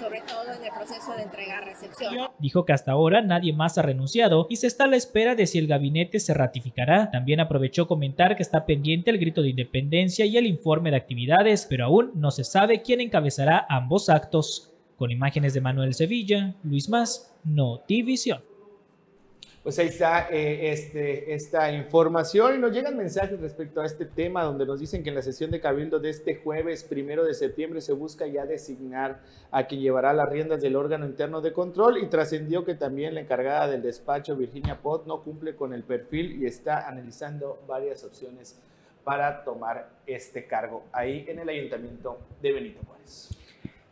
[0.00, 2.30] sobre todo en el proceso de entrega-recepción.
[2.38, 5.46] Dijo que hasta ahora nadie más ha renunciado y se está a la espera de
[5.46, 7.10] si el gabinete se ratificará.
[7.10, 11.66] También aprovechó comentar que está pendiente el grito de independencia y el informe de actividades,
[11.68, 14.72] pero aún no se sabe quién encabezará ambos actos.
[14.96, 18.51] Con imágenes de Manuel Sevilla, Luis Más, Notivisión.
[19.62, 24.42] Pues ahí está eh, este, esta información y nos llegan mensajes respecto a este tema
[24.42, 27.80] donde nos dicen que en la sesión de Cabildo de este jueves primero de septiembre
[27.80, 29.20] se busca ya designar
[29.52, 33.20] a quien llevará las riendas del órgano interno de control y trascendió que también la
[33.20, 38.58] encargada del despacho Virginia Pot no cumple con el perfil y está analizando varias opciones
[39.04, 43.41] para tomar este cargo ahí en el ayuntamiento de Benito Juárez.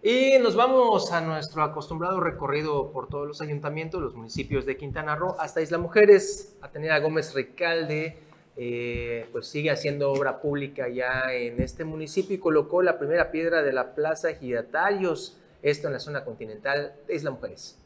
[0.02, 5.14] Y nos vamos a nuestro acostumbrado recorrido por todos los ayuntamientos, los municipios de Quintana
[5.14, 6.56] Roo, hasta Isla Mujeres.
[6.62, 8.16] Atenida Gómez Recalde,
[8.56, 13.62] eh, pues sigue haciendo obra pública ya en este municipio y colocó la primera piedra
[13.62, 17.80] de la Plaza Giratarios, esto en la zona continental de Isla Mujeres.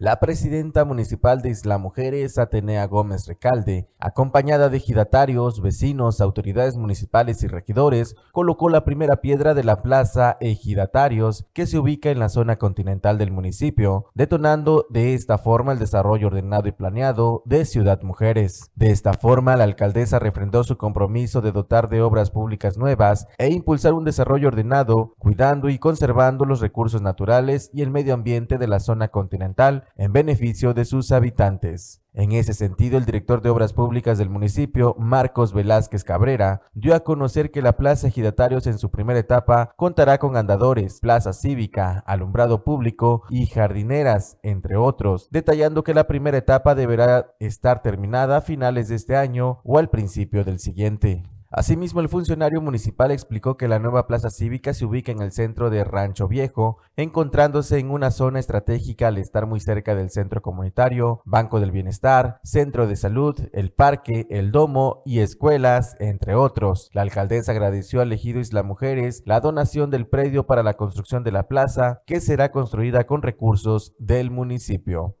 [0.00, 7.44] La presidenta municipal de Isla Mujeres, Atenea Gómez Recalde, acompañada de ejidatarios, vecinos, autoridades municipales
[7.44, 12.28] y regidores, colocó la primera piedra de la plaza Ejidatarios, que se ubica en la
[12.28, 18.02] zona continental del municipio, detonando de esta forma el desarrollo ordenado y planeado de Ciudad
[18.02, 18.72] Mujeres.
[18.74, 23.48] De esta forma, la alcaldesa refrendó su compromiso de dotar de obras públicas nuevas e
[23.50, 28.66] impulsar un desarrollo ordenado, cuidando y conservando los recursos naturales y el medio ambiente de
[28.66, 32.00] la zona continental en beneficio de sus habitantes.
[32.16, 37.00] En ese sentido, el director de Obras Públicas del municipio, Marcos Velázquez Cabrera, dio a
[37.00, 42.62] conocer que la Plaza Ejidatarios en su primera etapa contará con andadores, plaza cívica, alumbrado
[42.62, 48.88] público y jardineras, entre otros, detallando que la primera etapa deberá estar terminada a finales
[48.88, 51.24] de este año o al principio del siguiente.
[51.56, 55.70] Asimismo, el funcionario municipal explicó que la nueva plaza cívica se ubica en el centro
[55.70, 61.22] de Rancho Viejo, encontrándose en una zona estratégica al estar muy cerca del centro comunitario,
[61.24, 66.90] Banco del Bienestar, Centro de Salud, el Parque, el Domo y escuelas, entre otros.
[66.92, 71.30] La alcaldesa agradeció al ejido Isla Mujeres la donación del predio para la construcción de
[71.30, 75.18] la plaza, que será construida con recursos del municipio.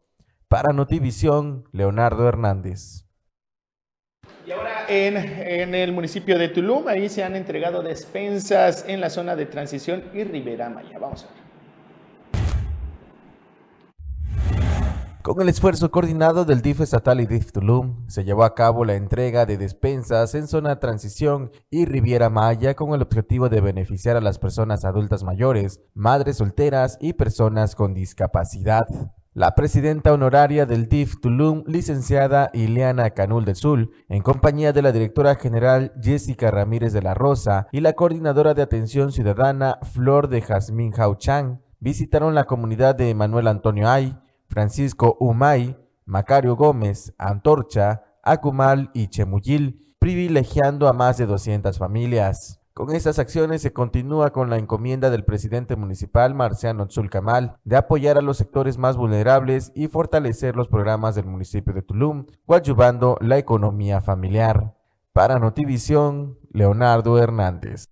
[0.48, 3.03] Para Notivisión, Leonardo Hernández.
[4.46, 9.36] Y ahora en, el municipio de Tulum, ahí se han entregado despensas en la zona
[9.36, 10.98] de transición y Rivera Maya.
[10.98, 11.44] Vamos a ver.
[15.22, 18.94] Con el esfuerzo coordinado del DIF estatal y DIF Tulum, se llevó a cabo la
[18.94, 24.20] entrega de despensas en zona transición y Riviera Maya con el objetivo de beneficiar a
[24.20, 28.84] las personas adultas mayores, madres solteras y personas con discapacidad.
[29.36, 34.92] La presidenta honoraria del DIF Tulum, licenciada Ileana Canul de Sul, en compañía de la
[34.92, 40.40] directora general Jessica Ramírez de la Rosa y la coordinadora de atención ciudadana Flor de
[40.40, 44.16] Jazmín Chang, visitaron la comunidad de Manuel Antonio Ay,
[44.46, 52.63] Francisco Umay, Macario Gómez, Antorcha, Acumal y Chemuyil, privilegiando a más de 200 familias.
[52.76, 58.18] Con estas acciones se continúa con la encomienda del presidente municipal Marciano Tzulcamal de apoyar
[58.18, 63.38] a los sectores más vulnerables y fortalecer los programas del municipio de Tulum, coadyuvando la
[63.38, 64.74] economía familiar.
[65.12, 67.86] Para Notivisión, Leonardo Hernández.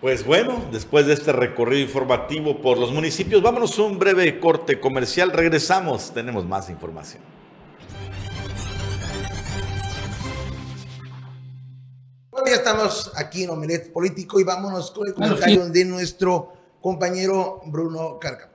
[0.00, 4.80] Pues bueno, después de este recorrido informativo por los municipios, vámonos a un breve corte
[4.80, 5.30] comercial.
[5.30, 7.22] Regresamos, tenemos más información.
[12.38, 17.62] Bueno, ya estamos aquí en Omelet Político y vámonos con el comentario de nuestro compañero
[17.66, 18.52] Bruno Carga.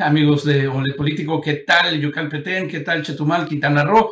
[0.00, 2.66] Amigos de Omelet Político, ¿qué tal Yucán Petén?
[2.66, 4.10] ¿Qué tal Chetumal, Quintana Roo?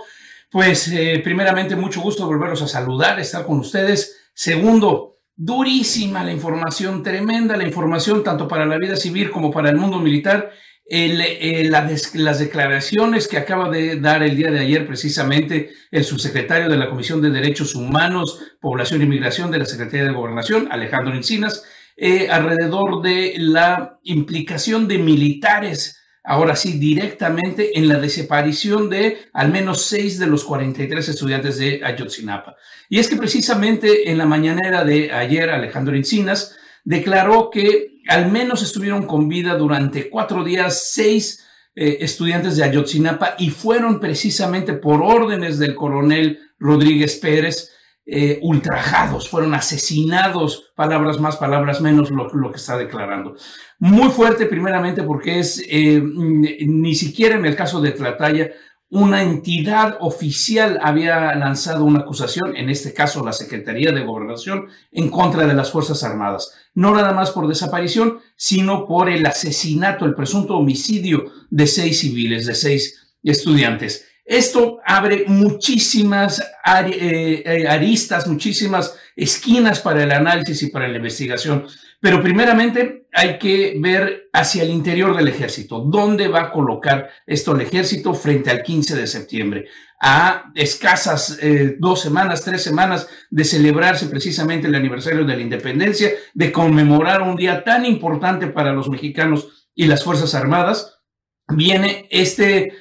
[0.48, 4.30] Pues eh, primeramente mucho gusto volverlos a saludar, estar con ustedes.
[4.32, 9.76] Segundo, durísima la información, tremenda la información, tanto para la vida civil como para el
[9.76, 10.52] mundo militar.
[10.92, 16.76] Eh, las declaraciones que acaba de dar el día de ayer precisamente el subsecretario de
[16.76, 21.62] la Comisión de Derechos Humanos, Población y Migración de la Secretaría de Gobernación, Alejandro Encinas,
[21.96, 29.50] eh, alrededor de la implicación de militares ahora sí, directamente en la desaparición de al
[29.50, 32.56] menos seis de los 43 estudiantes de Ayotzinapa.
[32.88, 38.62] Y es que precisamente en la mañanera de ayer, Alejandro Encinas declaró que al menos
[38.62, 45.02] estuvieron con vida durante cuatro días seis eh, estudiantes de Ayotzinapa y fueron precisamente por
[45.02, 47.70] órdenes del coronel Rodríguez Pérez
[48.12, 53.36] eh, ultrajados, fueron asesinados, palabras más, palabras menos, lo, que está declarando.
[53.78, 58.50] Muy fuerte, primeramente, porque es eh, ni siquiera en el caso de Tlataya,
[58.90, 65.08] una entidad oficial había lanzado una acusación, en este caso la Secretaría de Gobernación, en
[65.10, 66.52] contra de las Fuerzas Armadas.
[66.74, 72.46] No nada más por desaparición, sino por el asesinato, el presunto homicidio de seis civiles,
[72.46, 74.06] de seis estudiantes.
[74.24, 81.66] Esto abre muchísimas eh, eh, aristas, muchísimas esquinas para el análisis y para la investigación.
[82.00, 85.80] Pero primeramente hay que ver hacia el interior del ejército.
[85.80, 89.66] ¿Dónde va a colocar esto el ejército frente al 15 de septiembre?
[90.00, 96.10] A escasas eh, dos semanas, tres semanas de celebrarse precisamente el aniversario de la independencia,
[96.32, 101.00] de conmemorar un día tan importante para los mexicanos y las Fuerzas Armadas,
[101.48, 102.72] viene este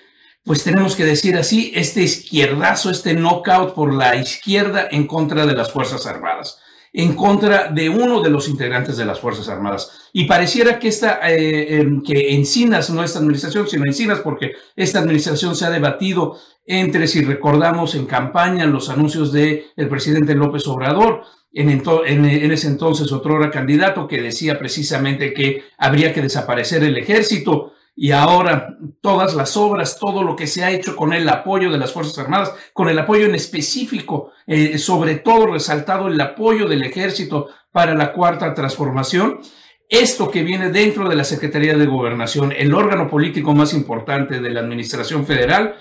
[0.43, 5.53] pues tenemos que decir así, este izquierdazo, este knockout por la izquierda en contra de
[5.53, 6.59] las Fuerzas Armadas,
[6.93, 10.09] en contra de uno de los integrantes de las Fuerzas Armadas.
[10.13, 14.99] Y pareciera que esta, eh, em, que Encinas, no esta administración, sino Encinas, porque esta
[14.99, 20.67] administración se ha debatido entre, si recordamos en campaña, los anuncios del el presidente López
[20.67, 26.83] Obrador, en, en, en, ese entonces otro candidato que decía precisamente que habría que desaparecer
[26.83, 31.27] el ejército y ahora todas las obras, todo lo que se ha hecho con el
[31.27, 36.21] apoyo de las Fuerzas Armadas, con el apoyo en específico, eh, sobre todo resaltado el
[36.21, 39.41] apoyo del ejército para la cuarta transformación,
[39.89, 44.49] esto que viene dentro de la Secretaría de Gobernación, el órgano político más importante de
[44.49, 45.75] la Administración Federal,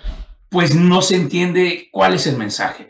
[0.48, 2.88] pues no se entiende cuál es el mensaje.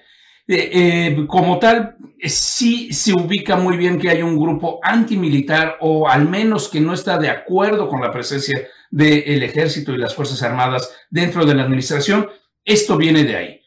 [0.50, 6.08] Eh, eh, como tal, sí se ubica muy bien que hay un grupo antimilitar o
[6.08, 10.42] al menos que no está de acuerdo con la presencia del ejército y las Fuerzas
[10.42, 12.30] Armadas dentro de la administración.
[12.64, 13.61] Esto viene de ahí.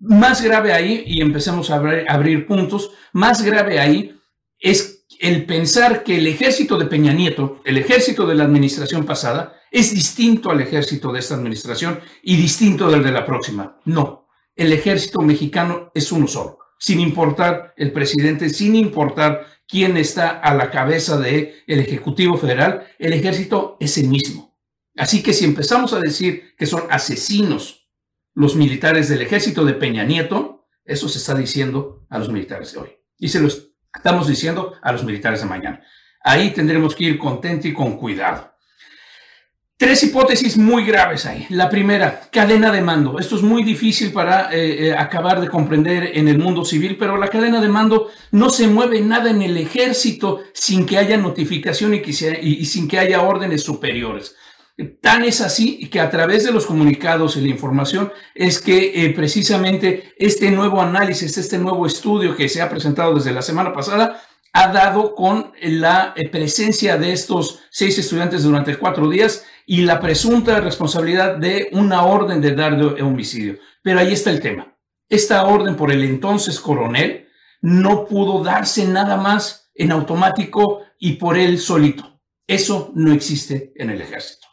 [0.00, 1.76] Más grave ahí, y empecemos a
[2.08, 4.14] abrir, puntos, más grave ahí
[4.60, 9.54] es el pensar que el ejército de Peña Nieto, el ejército de la administración pasada,
[9.72, 13.80] es distinto al ejército de esta administración y distinto del de la próxima.
[13.86, 14.27] No,
[14.58, 20.52] el ejército mexicano es uno solo, sin importar el presidente, sin importar quién está a
[20.52, 24.58] la cabeza del el Ejecutivo Federal, el ejército es el mismo.
[24.96, 27.88] Así que si empezamos a decir que son asesinos
[28.34, 32.80] los militares del ejército de Peña Nieto, eso se está diciendo a los militares de
[32.80, 32.90] hoy.
[33.16, 35.84] Y se lo estamos diciendo a los militares de mañana.
[36.20, 38.54] Ahí tendremos que ir contento y con cuidado.
[39.78, 41.46] Tres hipótesis muy graves ahí.
[41.50, 43.20] La primera, cadena de mando.
[43.20, 47.16] Esto es muy difícil para eh, eh, acabar de comprender en el mundo civil, pero
[47.16, 51.94] la cadena de mando no se mueve nada en el ejército sin que haya notificación
[51.94, 54.34] y, sin que haya órdenes superiores.
[55.00, 59.10] Tan es así que a través de los comunicados y la información es que eh,
[59.10, 64.24] precisamente este nuevo análisis, este nuevo estudio que se ha presentado desde la semana pasada,
[64.52, 70.60] ha dado con la presencia de estos seis estudiantes durante cuatro días y la presunta
[70.60, 73.58] responsabilidad de una orden de dar homicidio.
[73.82, 74.74] Pero ahí está el tema.
[75.10, 77.28] Esta orden por el entonces coronel
[77.60, 82.18] no pudo darse nada más en automático y por él solito.
[82.46, 84.46] Eso no existe en el ejército.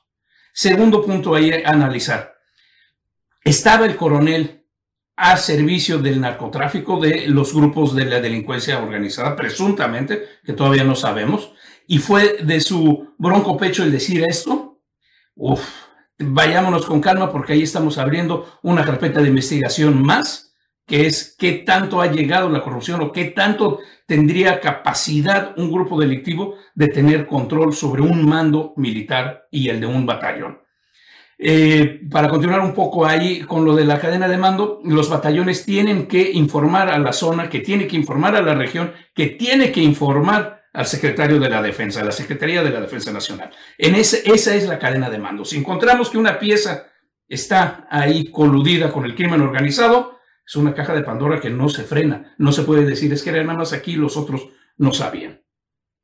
[0.53, 2.35] Segundo punto ahí a analizar.
[3.41, 4.65] estaba el coronel
[5.15, 10.95] a servicio del narcotráfico de los grupos de la delincuencia organizada, presuntamente, que todavía no
[10.95, 11.53] sabemos,
[11.87, 14.64] y fue de su bronco pecho el decir esto.
[15.35, 15.69] Uf,
[16.17, 20.55] vayámonos con calma porque ahí estamos abriendo una carpeta de investigación más,
[20.87, 25.99] que es qué tanto ha llegado la corrupción o qué tanto tendría capacidad un grupo
[25.99, 30.59] delictivo de tener control sobre un mando militar y el de un batallón.
[31.37, 35.65] Eh, para continuar un poco ahí con lo de la cadena de mando, los batallones
[35.65, 39.71] tienen que informar a la zona, que tiene que informar a la región, que tiene
[39.71, 43.49] que informar al secretario de la Defensa, a la Secretaría de la Defensa Nacional.
[43.77, 45.45] En ese, esa es la cadena de mando.
[45.45, 46.87] Si encontramos que una pieza
[47.27, 51.83] está ahí coludida con el crimen organizado, es una caja de Pandora que no se
[51.83, 52.35] frena.
[52.37, 55.41] No se puede decir, es que era nada más aquí, los otros no sabían.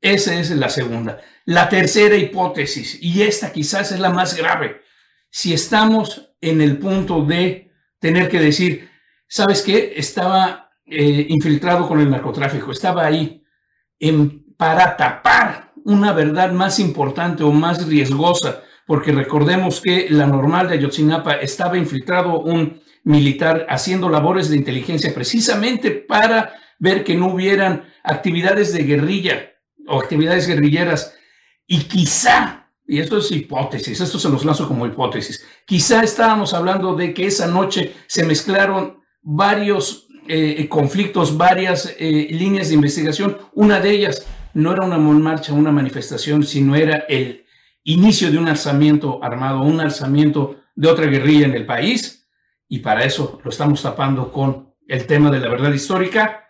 [0.00, 1.20] Esa es la segunda.
[1.44, 4.80] La tercera hipótesis, y esta quizás es la más grave,
[5.30, 8.90] si estamos en el punto de tener que decir,
[9.28, 9.92] ¿sabes qué?
[9.96, 13.44] Estaba eh, infiltrado con el narcotráfico, estaba ahí
[14.62, 20.74] para tapar una verdad más importante o más riesgosa, porque recordemos que la normal de
[20.74, 27.86] Ayotzinapa estaba infiltrado un militar haciendo labores de inteligencia precisamente para ver que no hubieran
[28.04, 29.50] actividades de guerrilla
[29.88, 31.12] o actividades guerrilleras
[31.66, 35.44] y quizá y esto es hipótesis, esto se los lanzo como hipótesis.
[35.66, 42.68] Quizá estábamos hablando de que esa noche se mezclaron varios eh, conflictos, varias eh, líneas
[42.68, 43.38] de investigación.
[43.54, 47.44] Una de ellas no era una marcha, una manifestación, sino era el
[47.84, 52.28] inicio de un alzamiento armado, un alzamiento de otra guerrilla en el país.
[52.68, 56.46] Y para eso lo estamos tapando con el tema de la verdad histórica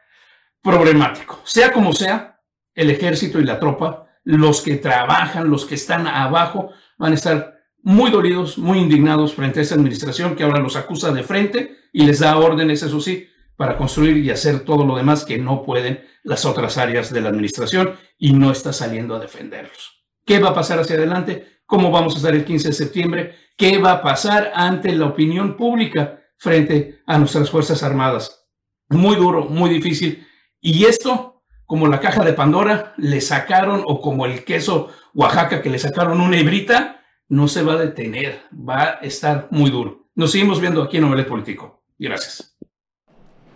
[0.62, 1.40] problemático.
[1.44, 2.40] Sea como sea,
[2.74, 7.58] el ejército y la tropa los que trabajan, los que están abajo, van a estar
[7.82, 12.06] muy dolidos, muy indignados frente a esta administración que ahora los acusa de frente y
[12.06, 16.04] les da órdenes, eso sí, para construir y hacer todo lo demás que no pueden
[16.22, 20.04] las otras áreas de la administración y no está saliendo a defenderlos.
[20.24, 21.60] ¿Qué va a pasar hacia adelante?
[21.66, 23.34] ¿Cómo vamos a estar el 15 de septiembre?
[23.56, 28.46] ¿Qué va a pasar ante la opinión pública frente a nuestras Fuerzas Armadas?
[28.88, 30.26] Muy duro, muy difícil.
[30.60, 31.32] Y esto
[31.72, 36.20] como la caja de Pandora, le sacaron, o como el queso Oaxaca que le sacaron
[36.20, 40.10] una hebrita, no se va a detener, va a estar muy duro.
[40.14, 41.82] Nos seguimos viendo aquí en Omelet Político.
[41.98, 42.58] Gracias.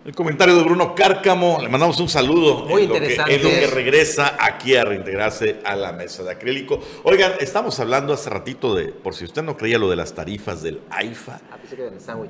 [0.07, 2.65] El comentario de Bruno Cárcamo, le mandamos un saludo.
[2.67, 3.35] Muy interesante.
[3.35, 6.81] en lo que regresa aquí a reintegrarse a la mesa de acrílico.
[7.03, 10.63] Oigan, estamos hablando hace ratito de, por si usted no creía, lo de las tarifas
[10.63, 11.41] del AIFA.
[11.51, 11.57] Ah,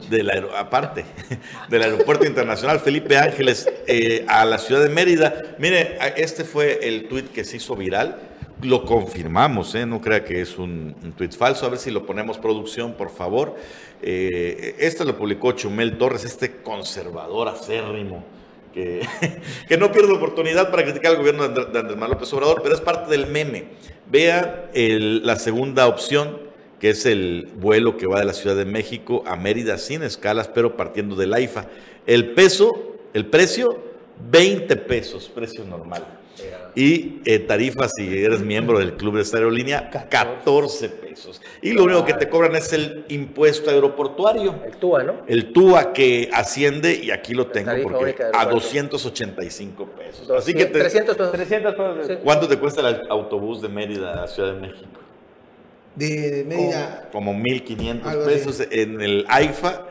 [0.09, 1.05] del aparte,
[1.69, 5.43] del Aeropuerto Internacional Felipe Ángeles eh, a la ciudad de Mérida.
[5.59, 8.36] Mire, este fue el tuit que se hizo viral.
[8.63, 9.85] Lo confirmamos, ¿eh?
[9.85, 11.67] no crea que es un, un tuit falso.
[11.67, 13.55] A ver si lo ponemos producción, por favor.
[14.03, 18.25] Eh, este lo publicó Chumel Torres, este conservador acérrimo,
[18.73, 19.07] que,
[19.69, 22.81] que no pierde oportunidad para criticar al gobierno de Andrés Manuel López Obrador, pero es
[22.81, 23.65] parte del meme.
[24.11, 26.39] Vea la segunda opción,
[26.81, 30.49] que es el vuelo que va de la Ciudad de México a Mérida sin escalas,
[30.49, 31.67] pero partiendo del AIFA.
[32.07, 33.83] El peso, el precio,
[34.31, 36.07] 20 pesos, precio normal.
[36.75, 41.41] Y eh, tarifas, si eres miembro del club de esta aerolínea, 14 pesos.
[41.63, 44.55] Y lo único que te cobran es el impuesto aeroportuario.
[44.65, 45.15] El TUA, ¿no?
[45.27, 50.31] El TUA que asciende, y aquí lo tengo, porque a 285 pesos.
[50.31, 51.33] Así que 300 pesos.
[51.33, 52.19] 300 pesos.
[52.23, 55.01] ¿Cuánto te cuesta el autobús de Mérida a la Ciudad de México?
[55.95, 57.09] De Mérida.
[57.11, 59.86] Como, como 1.500 pesos en el AIFA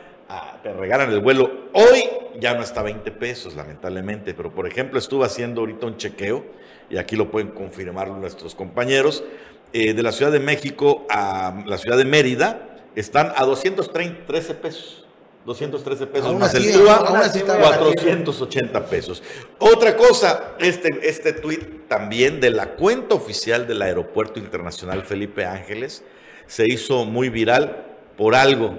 [0.63, 1.69] te regalan el vuelo.
[1.73, 2.03] Hoy
[2.39, 6.45] ya no está 20 pesos, lamentablemente, pero por ejemplo estuve haciendo ahorita un chequeo,
[6.89, 9.23] y aquí lo pueden confirmar nuestros compañeros,
[9.73, 15.01] eh, de la Ciudad de México a la Ciudad de Mérida, están a 213 pesos.
[15.45, 19.21] 213 pesos más el TUA, 480 pesos.
[19.59, 26.03] Otra cosa, este, este tuit también de la cuenta oficial del Aeropuerto Internacional Felipe Ángeles
[26.47, 27.85] se hizo muy viral
[28.17, 28.75] por algo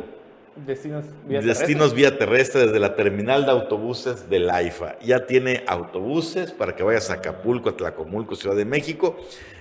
[0.65, 1.97] Destinos vía Destinos terrestre.
[1.97, 4.99] vía terrestre desde la terminal de autobuses del AIFA.
[5.01, 9.17] Ya tiene autobuses para que vayas a Acapulco, a Tlacomulco, Ciudad de México.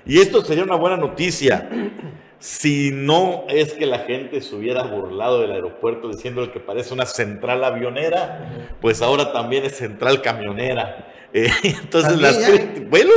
[0.05, 1.69] Y esto sería una buena noticia.
[2.39, 7.05] Si no es que la gente se hubiera burlado del aeropuerto diciendo que parece una
[7.05, 11.11] central avionera, pues ahora también es central camionera.
[11.37, 12.39] Eh, entonces, las,
[12.87, 13.11] bueno,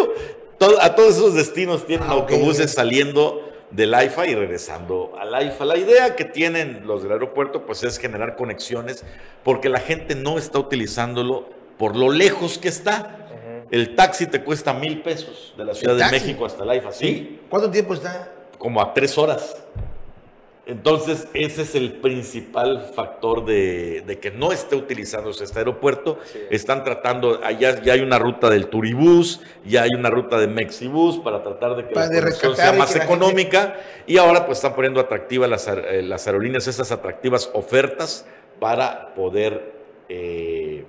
[0.80, 5.64] a todos esos destinos tienen ah, autobuses saliendo del AIFA y regresando al AIFA.
[5.64, 9.04] La idea que tienen los del aeropuerto pues es generar conexiones
[9.44, 11.48] porque la gente no está utilizándolo
[11.78, 13.14] por lo lejos que está.
[13.70, 17.40] El taxi te cuesta mil pesos de la Ciudad de México hasta el AIFA, ¿sí?
[17.50, 18.32] ¿Cuánto tiempo está?
[18.56, 19.56] Como a tres horas.
[20.68, 26.18] Entonces, ese es el principal factor de, que no esté utilizándose este aeropuerto.
[26.50, 31.20] Están tratando, allá ya hay una ruta del Turibús, ya hay una ruta de Mexibus
[31.20, 33.80] para tratar de que la conexión sea más económica.
[34.06, 38.26] Y ahora pues están poniendo atractivas las, eh, las aerolíneas, esas atractivas ofertas
[38.60, 39.72] para poder
[40.10, 40.84] eh,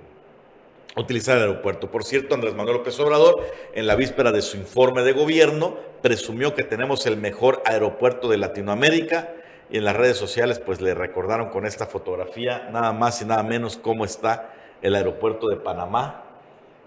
[0.94, 1.90] utilizar el aeropuerto.
[1.90, 6.54] Por cierto, Andrés Manuel López Obrador, en la víspera de su informe de gobierno, presumió
[6.54, 9.36] que tenemos el mejor aeropuerto de Latinoamérica
[9.70, 13.42] y en las redes sociales pues le recordaron con esta fotografía nada más y nada
[13.42, 14.52] menos cómo está
[14.82, 16.24] el aeropuerto de Panamá,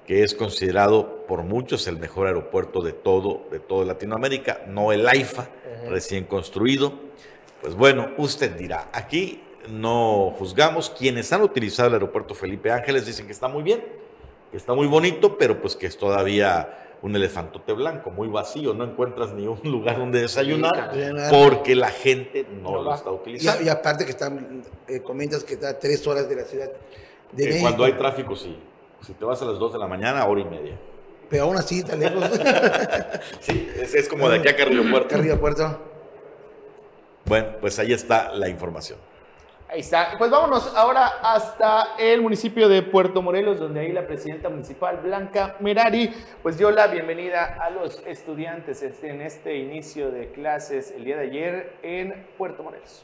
[0.05, 5.07] que es considerado por muchos el mejor aeropuerto de todo, de toda Latinoamérica, no el
[5.07, 5.47] AIFA,
[5.87, 6.93] recién construido.
[7.61, 10.89] Pues bueno, usted dirá, aquí no juzgamos.
[10.89, 13.83] Quienes han utilizado el aeropuerto Felipe Ángeles dicen que está muy bien,
[14.51, 18.85] que está muy bonito, pero pues que es todavía un elefantote blanco, muy vacío, no
[18.85, 20.91] encuentras ni un lugar donde desayunar
[21.29, 23.61] porque la gente no, lo está utilizando.
[23.63, 26.71] Y, aparte que están, eh, comentas que está tres horas de la ciudad
[27.31, 28.57] de eh, Cuando hay tráfico, sí.
[29.01, 30.79] Si te vas a las dos de la mañana, hora y media.
[31.29, 32.23] Pero aún así está lejos.
[33.41, 35.09] sí, es, como de aquí a Carrillo Puerto.
[35.09, 35.79] Carrillo Puerto.
[37.25, 38.99] Bueno, pues ahí está la información.
[39.73, 40.19] Ahí está.
[40.19, 45.57] Pues vámonos ahora hasta el municipio de Puerto Morelos, donde ahí la presidenta municipal Blanca
[45.61, 46.11] Merari
[46.43, 51.23] pues dio la bienvenida a los estudiantes en este inicio de clases el día de
[51.23, 53.03] ayer en Puerto Morelos.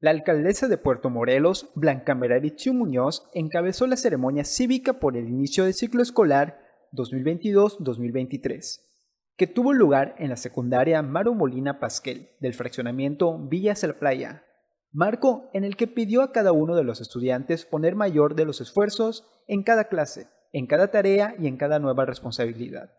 [0.00, 5.30] La alcaldesa de Puerto Morelos, Blanca Merari Chiu Muñoz, encabezó la ceremonia cívica por el
[5.30, 6.58] inicio del ciclo escolar
[6.92, 8.84] 2022-2023
[9.36, 14.44] que tuvo lugar en la secundaria Maro Molina Pasquel del fraccionamiento Villas El Playa,
[14.92, 18.60] marco en el que pidió a cada uno de los estudiantes poner mayor de los
[18.60, 22.92] esfuerzos en cada clase, en cada tarea y en cada nueva responsabilidad.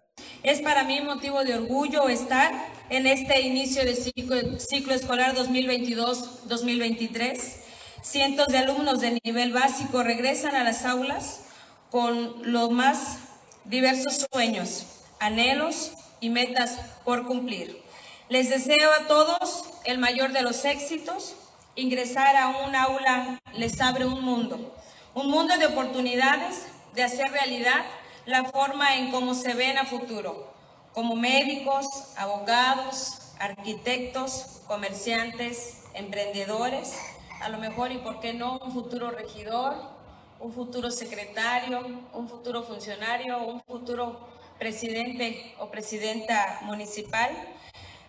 [0.44, 2.52] Es para mí motivo de orgullo estar
[2.90, 7.62] en este inicio de ciclo, ciclo escolar 2022-2023.
[8.02, 11.46] Cientos de alumnos de nivel básico regresan a las aulas
[11.90, 13.20] con los más
[13.66, 17.84] diversos sueños, anhelos y metas por cumplir.
[18.30, 21.36] Les deseo a todos el mayor de los éxitos.
[21.76, 24.76] Ingresar a un aula les abre un mundo,
[25.14, 27.86] un mundo de oportunidades de hacer realidad
[28.26, 30.52] la forma en cómo se ven a futuro,
[30.94, 31.86] como médicos,
[32.18, 36.98] abogados, arquitectos, comerciantes, emprendedores,
[37.42, 39.76] a lo mejor y por qué no un futuro regidor,
[40.40, 47.30] un futuro secretario, un futuro funcionario, un futuro presidente o presidenta municipal,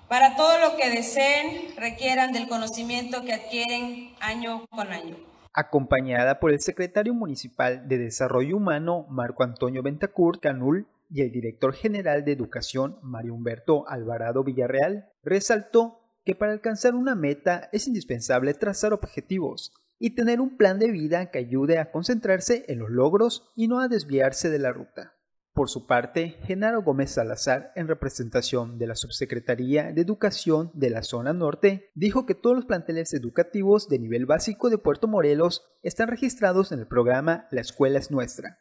[0.09, 5.17] para todo lo que deseen, requieran del conocimiento que adquieren año con año.
[5.53, 11.73] Acompañada por el secretario municipal de Desarrollo Humano, Marco Antonio Ventacur Canul, y el director
[11.73, 18.53] general de Educación, Mario Humberto Alvarado Villarreal, resaltó que para alcanzar una meta es indispensable
[18.55, 23.51] trazar objetivos y tener un plan de vida que ayude a concentrarse en los logros
[23.55, 25.16] y no a desviarse de la ruta.
[25.57, 31.03] Por su parte, Genaro Gómez Salazar, en representación de la Subsecretaría de Educación de la
[31.03, 36.09] Zona Norte, dijo que todos los planteles educativos de nivel básico de Puerto Morelos están
[36.09, 38.59] registrados en el programa La Escuela es Nuestra,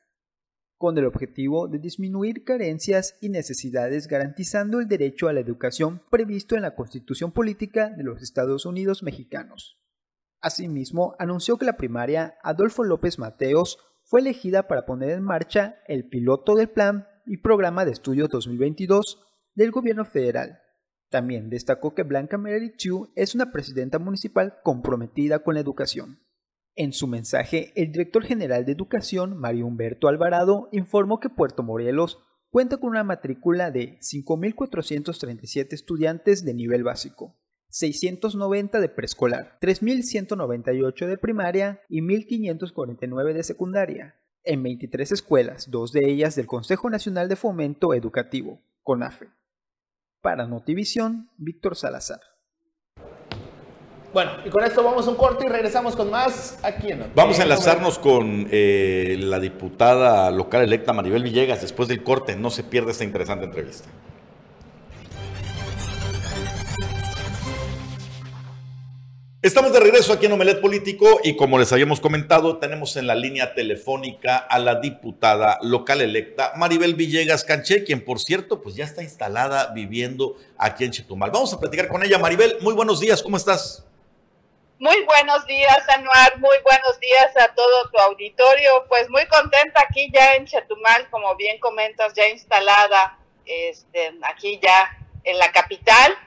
[0.78, 6.56] con el objetivo de disminuir carencias y necesidades garantizando el derecho a la educación previsto
[6.56, 9.82] en la Constitución Política de los Estados Unidos Mexicanos.
[10.40, 16.08] Asimismo, anunció que la primaria Adolfo López Mateos fue elegida para poner en marcha el
[16.08, 19.20] piloto del Plan y Programa de Estudios 2022
[19.56, 20.60] del Gobierno Federal.
[21.10, 26.20] También destacó que Blanca Mary Chu es una presidenta municipal comprometida con la educación.
[26.76, 32.20] En su mensaje, el director general de Educación, Mario Humberto Alvarado, informó que Puerto Morelos
[32.50, 37.40] cuenta con una matrícula de 5.437 estudiantes de nivel básico,
[37.76, 44.16] 690 de preescolar, 3.198 de primaria y 1.549 de secundaria,
[44.46, 49.28] en 23 escuelas, dos de ellas del Consejo Nacional de Fomento Educativo, CONAFE.
[50.22, 52.22] Para Notivisión, Víctor Salazar.
[54.14, 57.42] Bueno, y con esto vamos a un corte y regresamos con más aquí en Vamos
[57.42, 62.38] a enlazarnos con eh, la diputada local electa Maribel Villegas después del corte.
[62.38, 63.90] No se pierda esta interesante entrevista.
[69.46, 73.14] Estamos de regreso aquí en Omelet Político y como les habíamos comentado, tenemos en la
[73.14, 78.86] línea telefónica a la diputada local electa Maribel Villegas Canché, quien por cierto, pues ya
[78.86, 81.30] está instalada viviendo aquí en Chetumal.
[81.30, 82.18] Vamos a platicar con ella.
[82.18, 83.86] Maribel, muy buenos días, ¿cómo estás?
[84.80, 88.86] Muy buenos días, Anuar, muy buenos días a todo tu auditorio.
[88.90, 94.98] Pues muy contenta aquí ya en Chetumal, como bien comentas, ya instalada este, aquí ya
[95.24, 96.18] en la capital.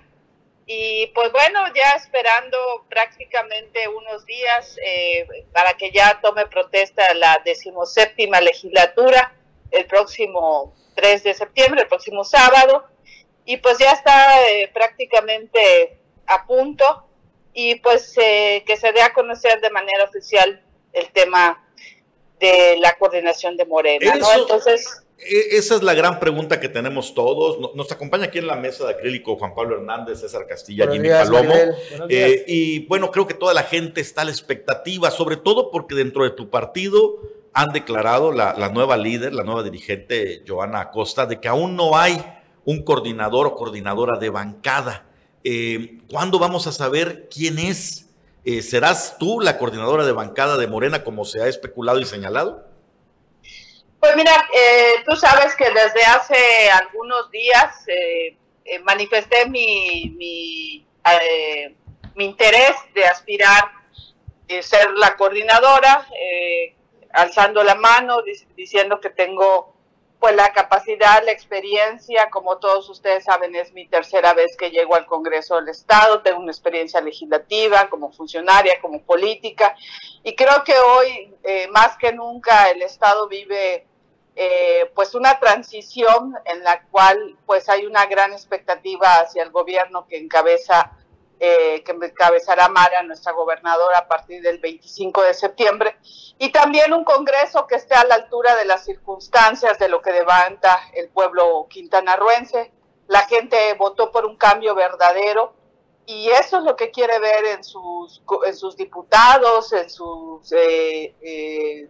[0.71, 2.59] Y pues bueno, ya esperando
[2.91, 9.33] prácticamente unos días eh, para que ya tome protesta la decimoséptima legislatura
[9.71, 12.85] el próximo 3 de septiembre, el próximo sábado.
[13.47, 17.09] Y pues ya está eh, prácticamente a punto
[17.55, 20.63] y pues eh, que se dé a conocer de manera oficial
[20.93, 21.67] el tema
[22.41, 24.33] de la coordinación de Morena, ¿no?
[24.35, 25.03] Entonces...
[25.19, 27.75] E, esa es la gran pregunta que tenemos todos.
[27.75, 31.55] Nos acompaña aquí en la mesa de acrílico Juan Pablo Hernández, César Castilla, Jimmy Palomo.
[32.09, 35.95] Eh, y bueno, creo que toda la gente está a la expectativa, sobre todo porque
[35.95, 37.19] dentro de tu partido
[37.53, 41.97] han declarado la, la nueva líder, la nueva dirigente Joana Acosta, de que aún no
[41.97, 42.23] hay
[42.65, 45.07] un coordinador o coordinadora de bancada.
[45.43, 48.11] Eh, ¿Cuándo vamos a saber quién es?
[48.45, 52.68] Eh, ¿Serás tú la coordinadora de bancada de Morena como se ha especulado y señalado?
[54.01, 58.37] Pues mira, eh, tú sabes que desde hace algunos días eh,
[58.85, 60.87] manifesté mi, mi,
[62.15, 63.65] mi, interés de aspirar
[64.51, 66.07] a ser la coordinadora,
[67.13, 68.23] alzando la mano,
[68.57, 69.78] diciendo que tengo
[70.21, 74.97] pues la capacidad, la experiencia, como todos ustedes saben, es mi tercera vez que llego
[74.97, 79.77] al Congreso del Estado, tengo una experiencia legislativa como funcionaria, como política,
[80.25, 83.87] y creo que hoy, eh, más que nunca, el Estado vive
[84.41, 90.07] eh, pues una transición en la cual pues hay una gran expectativa hacia el gobierno
[90.07, 90.93] que encabeza
[91.41, 95.97] eh, que encabezará Mara, nuestra gobernadora, a partir del 25 de septiembre,
[96.39, 100.13] y también un Congreso que esté a la altura de las circunstancias de lo que
[100.13, 102.73] levanta el pueblo quintanarruense.
[103.07, 105.55] La gente votó por un cambio verdadero
[106.07, 111.15] y eso es lo que quiere ver en sus, en sus diputados, en sus, eh,
[111.21, 111.89] eh,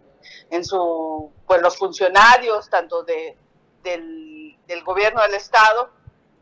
[0.49, 3.37] en su, pues los funcionarios, tanto de,
[3.81, 5.89] del, del gobierno del Estado,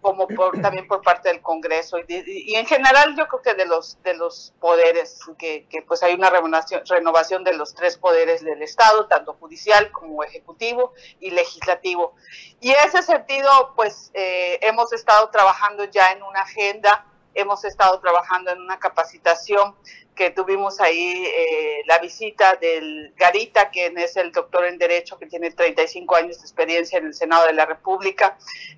[0.07, 4.01] como por, también por parte del Congreso y, en general yo creo que de los
[4.03, 8.61] de los poderes que, que, pues hay una renovación, renovación de los tres poderes del
[8.61, 12.15] Estado tanto judicial como ejecutivo y legislativo
[12.61, 17.99] y en ese sentido pues eh, hemos estado trabajando ya en una agenda hemos estado
[17.99, 19.75] trabajando en una capacitación
[20.15, 25.27] que tuvimos ahí eh, la visita del Garita, quien es el doctor en Derecho, que
[25.27, 28.37] tiene 35 años de experiencia en el Senado de la República.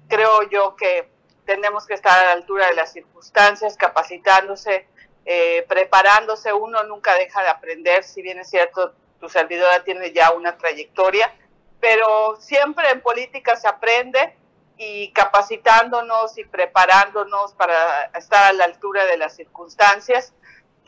[0.09, 1.09] Creo yo que
[1.49, 4.87] tenemos que estar a la altura de las circunstancias, capacitándose,
[5.25, 6.53] eh, preparándose.
[6.53, 11.33] Uno nunca deja de aprender, si bien es cierto, tu servidora tiene ya una trayectoria,
[11.79, 14.37] pero siempre en política se aprende
[14.77, 20.35] y capacitándonos y preparándonos para estar a la altura de las circunstancias.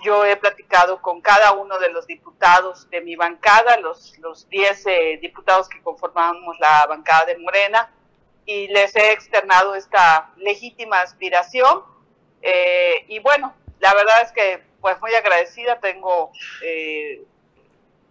[0.04, 4.86] Yo he platicado con cada uno de los diputados de mi bancada, los, los 10
[4.86, 7.92] eh, diputados que conformamos la bancada de Morena,
[8.46, 11.84] y les he externado esta legítima aspiración.
[12.42, 16.32] Eh, y bueno, la verdad es que pues muy agradecida, tengo
[16.64, 17.24] eh,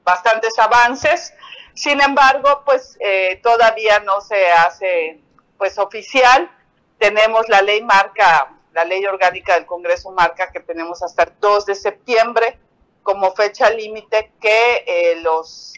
[0.05, 1.35] bastantes avances.
[1.75, 5.21] Sin embargo, pues eh, todavía no se hace
[5.59, 6.51] pues oficial.
[6.99, 11.67] Tenemos la ley marca, la ley orgánica del Congreso marca que tenemos hasta el 2
[11.67, 12.59] de septiembre
[13.03, 15.73] como fecha límite que los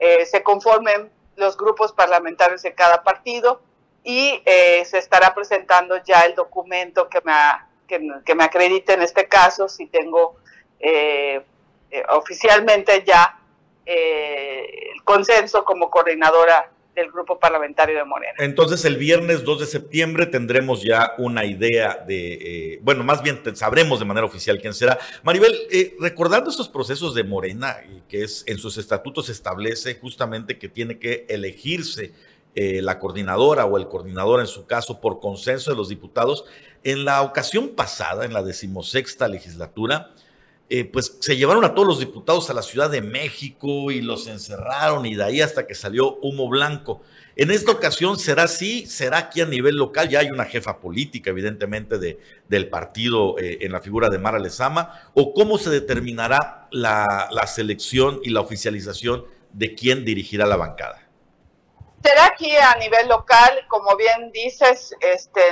[0.00, 3.60] se conformen los grupos parlamentarios de cada partido
[4.04, 9.28] y eh, se estará presentando ya el documento que me, que, me acredite en este
[9.28, 10.36] caso, si tengo
[10.80, 11.40] eh,
[11.90, 13.38] eh, oficialmente ya
[13.84, 18.34] el consenso como coordinadora del grupo parlamentario de Morena.
[18.38, 23.98] Entonces el viernes 2 de septiembre tendremos ya una idea de, bueno, más bien sabremos
[23.98, 24.98] de manera oficial quién será.
[25.24, 25.52] Maribel,
[25.98, 27.78] recordando estos procesos de Morena,
[28.08, 32.12] que es en sus estatutos establece justamente que tiene que elegirse
[32.54, 36.44] eh, la coordinadora o el coordinador en su caso por consenso de los diputados.
[36.84, 40.12] En la ocasión pasada, en la decimosexta legislatura,
[40.74, 44.26] eh, pues se llevaron a todos los diputados a la Ciudad de México y los
[44.26, 47.02] encerraron y de ahí hasta que salió humo blanco.
[47.36, 51.28] En esta ocasión será así, será aquí a nivel local, ya hay una jefa política
[51.28, 56.68] evidentemente de, del partido eh, en la figura de Mara Lezama, o cómo se determinará
[56.70, 61.01] la, la selección y la oficialización de quién dirigirá la bancada.
[62.02, 65.42] Será aquí a nivel local, como bien dices, este,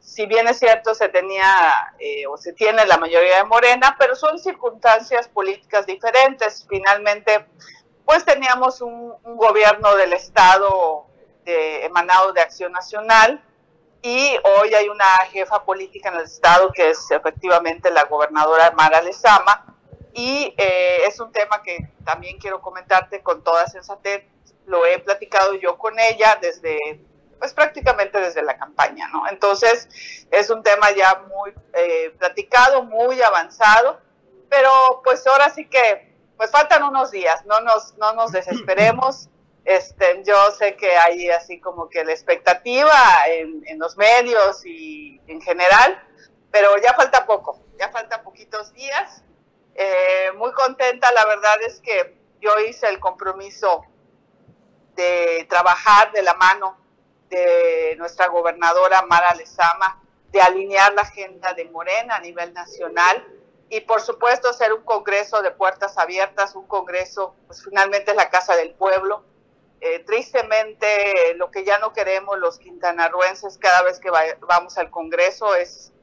[0.00, 4.14] si bien es cierto se tenía eh, o se tiene la mayoría de Morena, pero
[4.14, 6.66] son circunstancias políticas diferentes.
[6.68, 7.46] Finalmente,
[8.04, 11.06] pues teníamos un, gobierno del Estado
[11.46, 13.42] emanado de Acción Nacional
[14.00, 19.02] y hoy hay una jefa política en el Estado que es efectivamente la gobernadora Mara
[19.02, 19.74] Lezama
[20.12, 24.24] y eh, es un tema que también quiero comentarte con toda sensatez
[24.66, 27.00] lo he platicado yo con ella desde
[27.38, 29.28] pues prácticamente desde la campaña, ¿no?
[29.28, 34.00] Entonces es un tema ya muy eh, platicado, muy avanzado,
[34.48, 39.28] pero pues ahora sí que, pues faltan unos días, no nos, no nos desesperemos.
[39.64, 42.94] Este, yo sé que hay así como que la expectativa
[43.28, 46.02] en, en los medios y en general,
[46.50, 49.22] pero ya falta poco, ya falta poquitos días.
[49.74, 53.84] Eh, muy contenta, la verdad es que yo hice el compromiso
[54.94, 56.78] de trabajar de la mano
[57.28, 63.24] de nuestra gobernadora Mara Lezama, de alinear la agenda de Morena a nivel nacional
[63.68, 68.30] y por supuesto hacer un congreso de puertas abiertas, un congreso, pues finalmente es la
[68.30, 69.24] casa del pueblo.
[69.80, 75.54] Eh, tristemente, lo que ya no queremos los quintanarruenses cada vez que vamos al congreso
[75.54, 75.93] es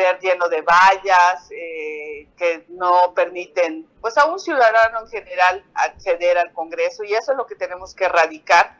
[0.00, 6.38] ver lleno de vallas eh, que no permiten pues a un ciudadano en general acceder
[6.38, 8.76] al Congreso y eso es lo que tenemos que erradicar.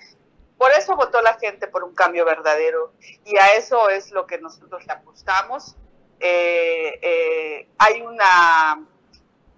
[0.57, 2.93] Por eso votó la gente por un cambio verdadero
[3.25, 5.77] y a eso es lo que nosotros le apostamos.
[6.19, 8.87] Eh, eh, hay una,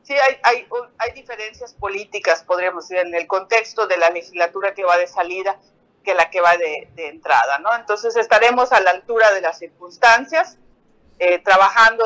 [0.03, 4.85] sí, hay, hay, hay diferencias políticas, podríamos decir, en el contexto de la legislatura que
[4.85, 5.59] va de salida
[6.05, 7.75] que la que va de, de entrada, ¿no?
[7.75, 10.59] Entonces estaremos a la altura de las circunstancias
[11.25, 12.05] eh, trabajando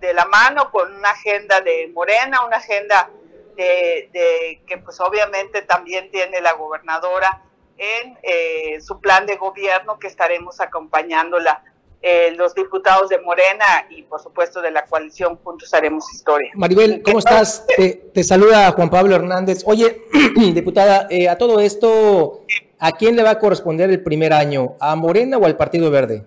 [0.00, 3.10] de, la mano con una agenda de Morena, una agenda
[3.56, 7.42] de, que pues obviamente también tiene la gobernadora
[7.76, 11.62] en eh, su plan de gobierno que estaremos acompañándola
[12.00, 16.50] eh, los diputados de Morena y por supuesto de la coalición Juntos Haremos Historia.
[16.54, 17.66] Maribel, ¿cómo estás?
[17.66, 19.62] Te, saluda Juan Pablo Hernández.
[19.66, 20.04] Oye,
[20.54, 22.46] diputada, a todo esto,
[22.78, 24.76] ¿a quién le va a corresponder el primer año?
[24.80, 26.24] ¿A Morena o al Partido Verde?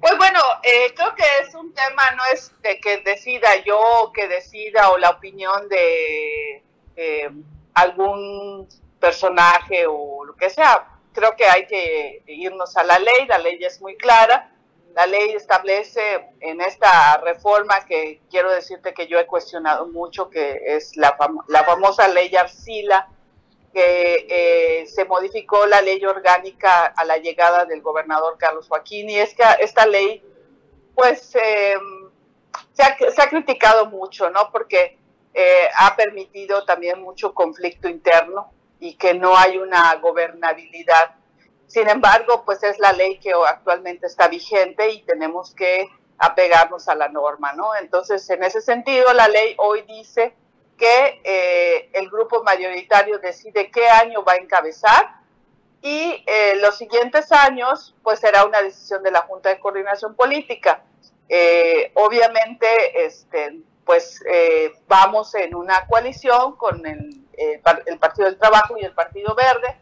[0.00, 4.28] Pues bueno, eh, creo que es un tema, no es de que decida yo, que
[4.28, 6.62] decida o la opinión de
[7.74, 10.86] algún personaje o lo que sea.
[11.12, 14.52] Creo que hay que irnos a la ley, la ley es muy clara.
[14.94, 20.60] La ley establece en esta reforma que quiero decirte que yo he cuestionado mucho, que
[20.64, 23.08] es la, la famosa ley Arcila,
[23.72, 29.18] que eh, se modificó la ley orgánica a la llegada del gobernador Carlos Joaquín y
[29.18, 30.22] es que esta ley
[30.98, 32.10] pues em,
[32.72, 34.50] se, ha, criticado mucho, ¿no?
[34.50, 34.98] Porque
[35.32, 41.14] eh, ha permitido también mucho conflicto interno y que no hay una gobernabilidad.
[41.68, 45.88] Sin embargo, pues es la ley que actualmente está vigente y tenemos que
[46.18, 47.76] apegarnos a la norma, ¿no?
[47.76, 50.34] Entonces, en ese sentido, la ley hoy dice
[50.76, 55.18] que eh, el grupo mayoritario decide qué año va a encabezar
[55.80, 60.82] y eh, los siguientes años pues será una decisión de la Junta de Coordinación Política.
[61.28, 62.66] Eh, obviamente
[63.04, 64.22] este, pues
[64.86, 69.76] vamos en una coalición con el, el, Partido del Trabajo y el Partido Verde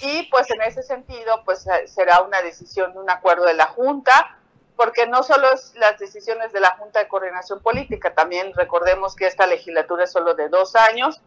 [0.00, 4.38] y pues en ese sentido pues será una decisión, un acuerdo de la Junta
[4.76, 9.26] porque no solo es las decisiones de la Junta de Coordinación Política, también recordemos que
[9.26, 11.20] esta legislatura es solo de dos años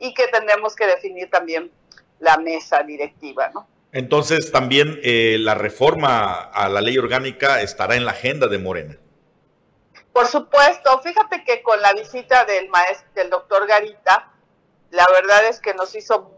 [0.00, 1.70] y que tendremos que definir también
[2.18, 3.68] la mesa directiva, ¿no?
[3.92, 8.96] Entonces también eh, la reforma a la ley orgánica estará en la agenda de Morena.
[10.16, 14.32] Por supuesto, fíjate que con la visita del maestro, del doctor Garita,
[14.90, 16.32] la verdad es que nos hizo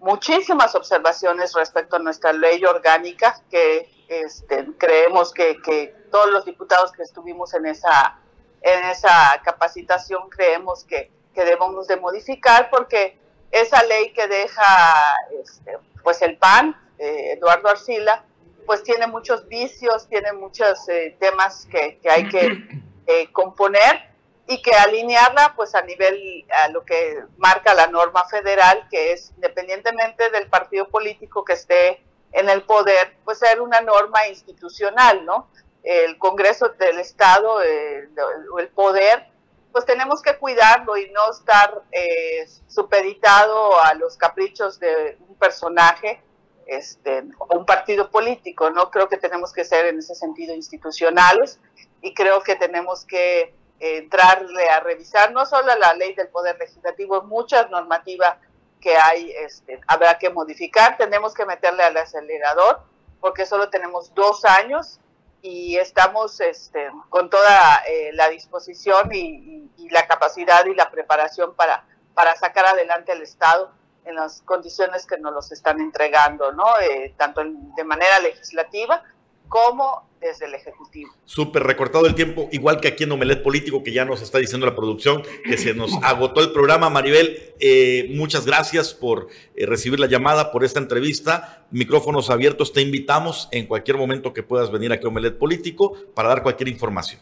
[0.00, 7.04] muchísimas observaciones respecto a nuestra ley orgánica, que este, creemos que, todos los diputados que
[7.04, 8.18] estuvimos en esa,
[8.62, 13.16] en esa capacitación creemos que, que debemos de modificar porque
[13.52, 18.24] esa ley que deja este, pues el PAN, eh, Eduardo Arcila,
[18.66, 22.78] pues tiene muchos vicios, tiene muchos eh, temas que, que, hay que
[23.08, 24.06] eh, componer
[24.46, 29.32] y que alinearla pues a nivel a lo que marca la norma federal que es
[29.36, 35.48] independientemente del partido político que esté en el poder, pues ser una norma institucional, ¿no?
[35.82, 38.10] El Congreso del Estado, eh,
[38.58, 39.26] el poder,
[39.72, 46.22] pues tenemos que cuidarlo y no estar eh, supeditado a los caprichos de un personaje
[46.66, 48.90] este, o un partido político, ¿no?
[48.90, 51.58] Creo que tenemos que ser en ese sentido institucionales
[52.02, 57.22] y creo que tenemos que entrarle a revisar no solo la ley del poder legislativo,
[57.22, 58.38] muchas normativas
[58.80, 62.80] que hay, este, habrá que modificar, tenemos que meterle al acelerador
[63.20, 65.00] porque solo tenemos dos años
[65.42, 69.56] y estamos este, con toda eh, la disposición y,
[69.90, 71.82] la capacidad y la preparación para,
[72.12, 73.72] para sacar adelante el Estado
[74.04, 76.78] en las condiciones que nos los están entregando, ¿no?
[76.78, 79.02] Eh, tanto de manera legislativa
[79.48, 81.12] como desde el Ejecutivo.
[81.24, 84.66] Súper recortado el tiempo, igual que aquí en Omelet Político, que ya nos está diciendo
[84.66, 86.90] la producción, que se nos agotó el programa.
[86.90, 91.66] Maribel, eh, muchas gracias por eh, recibir la llamada, por esta entrevista.
[91.70, 96.30] Micrófonos abiertos, te invitamos en cualquier momento que puedas venir aquí a Omelet Político para
[96.30, 97.20] dar cualquier información.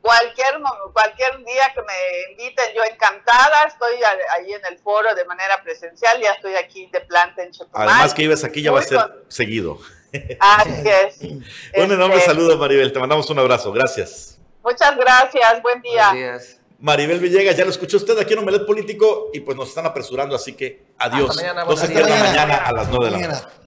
[0.00, 0.60] Cualquier,
[0.92, 3.94] cualquier día que me inviten, yo encantada, estoy
[4.36, 7.88] ahí en el foro de manera presencial, ya estoy aquí de planta en Chetumal.
[7.88, 9.78] Además que ibas aquí ya va a ser seguido.
[10.40, 11.20] Así es.
[11.76, 12.92] un enorme este, saludo, Maribel.
[12.92, 13.72] Te mandamos un abrazo.
[13.72, 14.38] Gracias.
[14.62, 15.62] Muchas gracias.
[15.62, 16.38] Buen día.
[16.80, 20.36] Maribel Villegas, ya lo escuchó usted aquí en Omelet Político y pues nos están apresurando,
[20.36, 21.30] así que adiós.
[21.30, 23.48] Hasta mañana, de la mañana a las 9 de la mañana.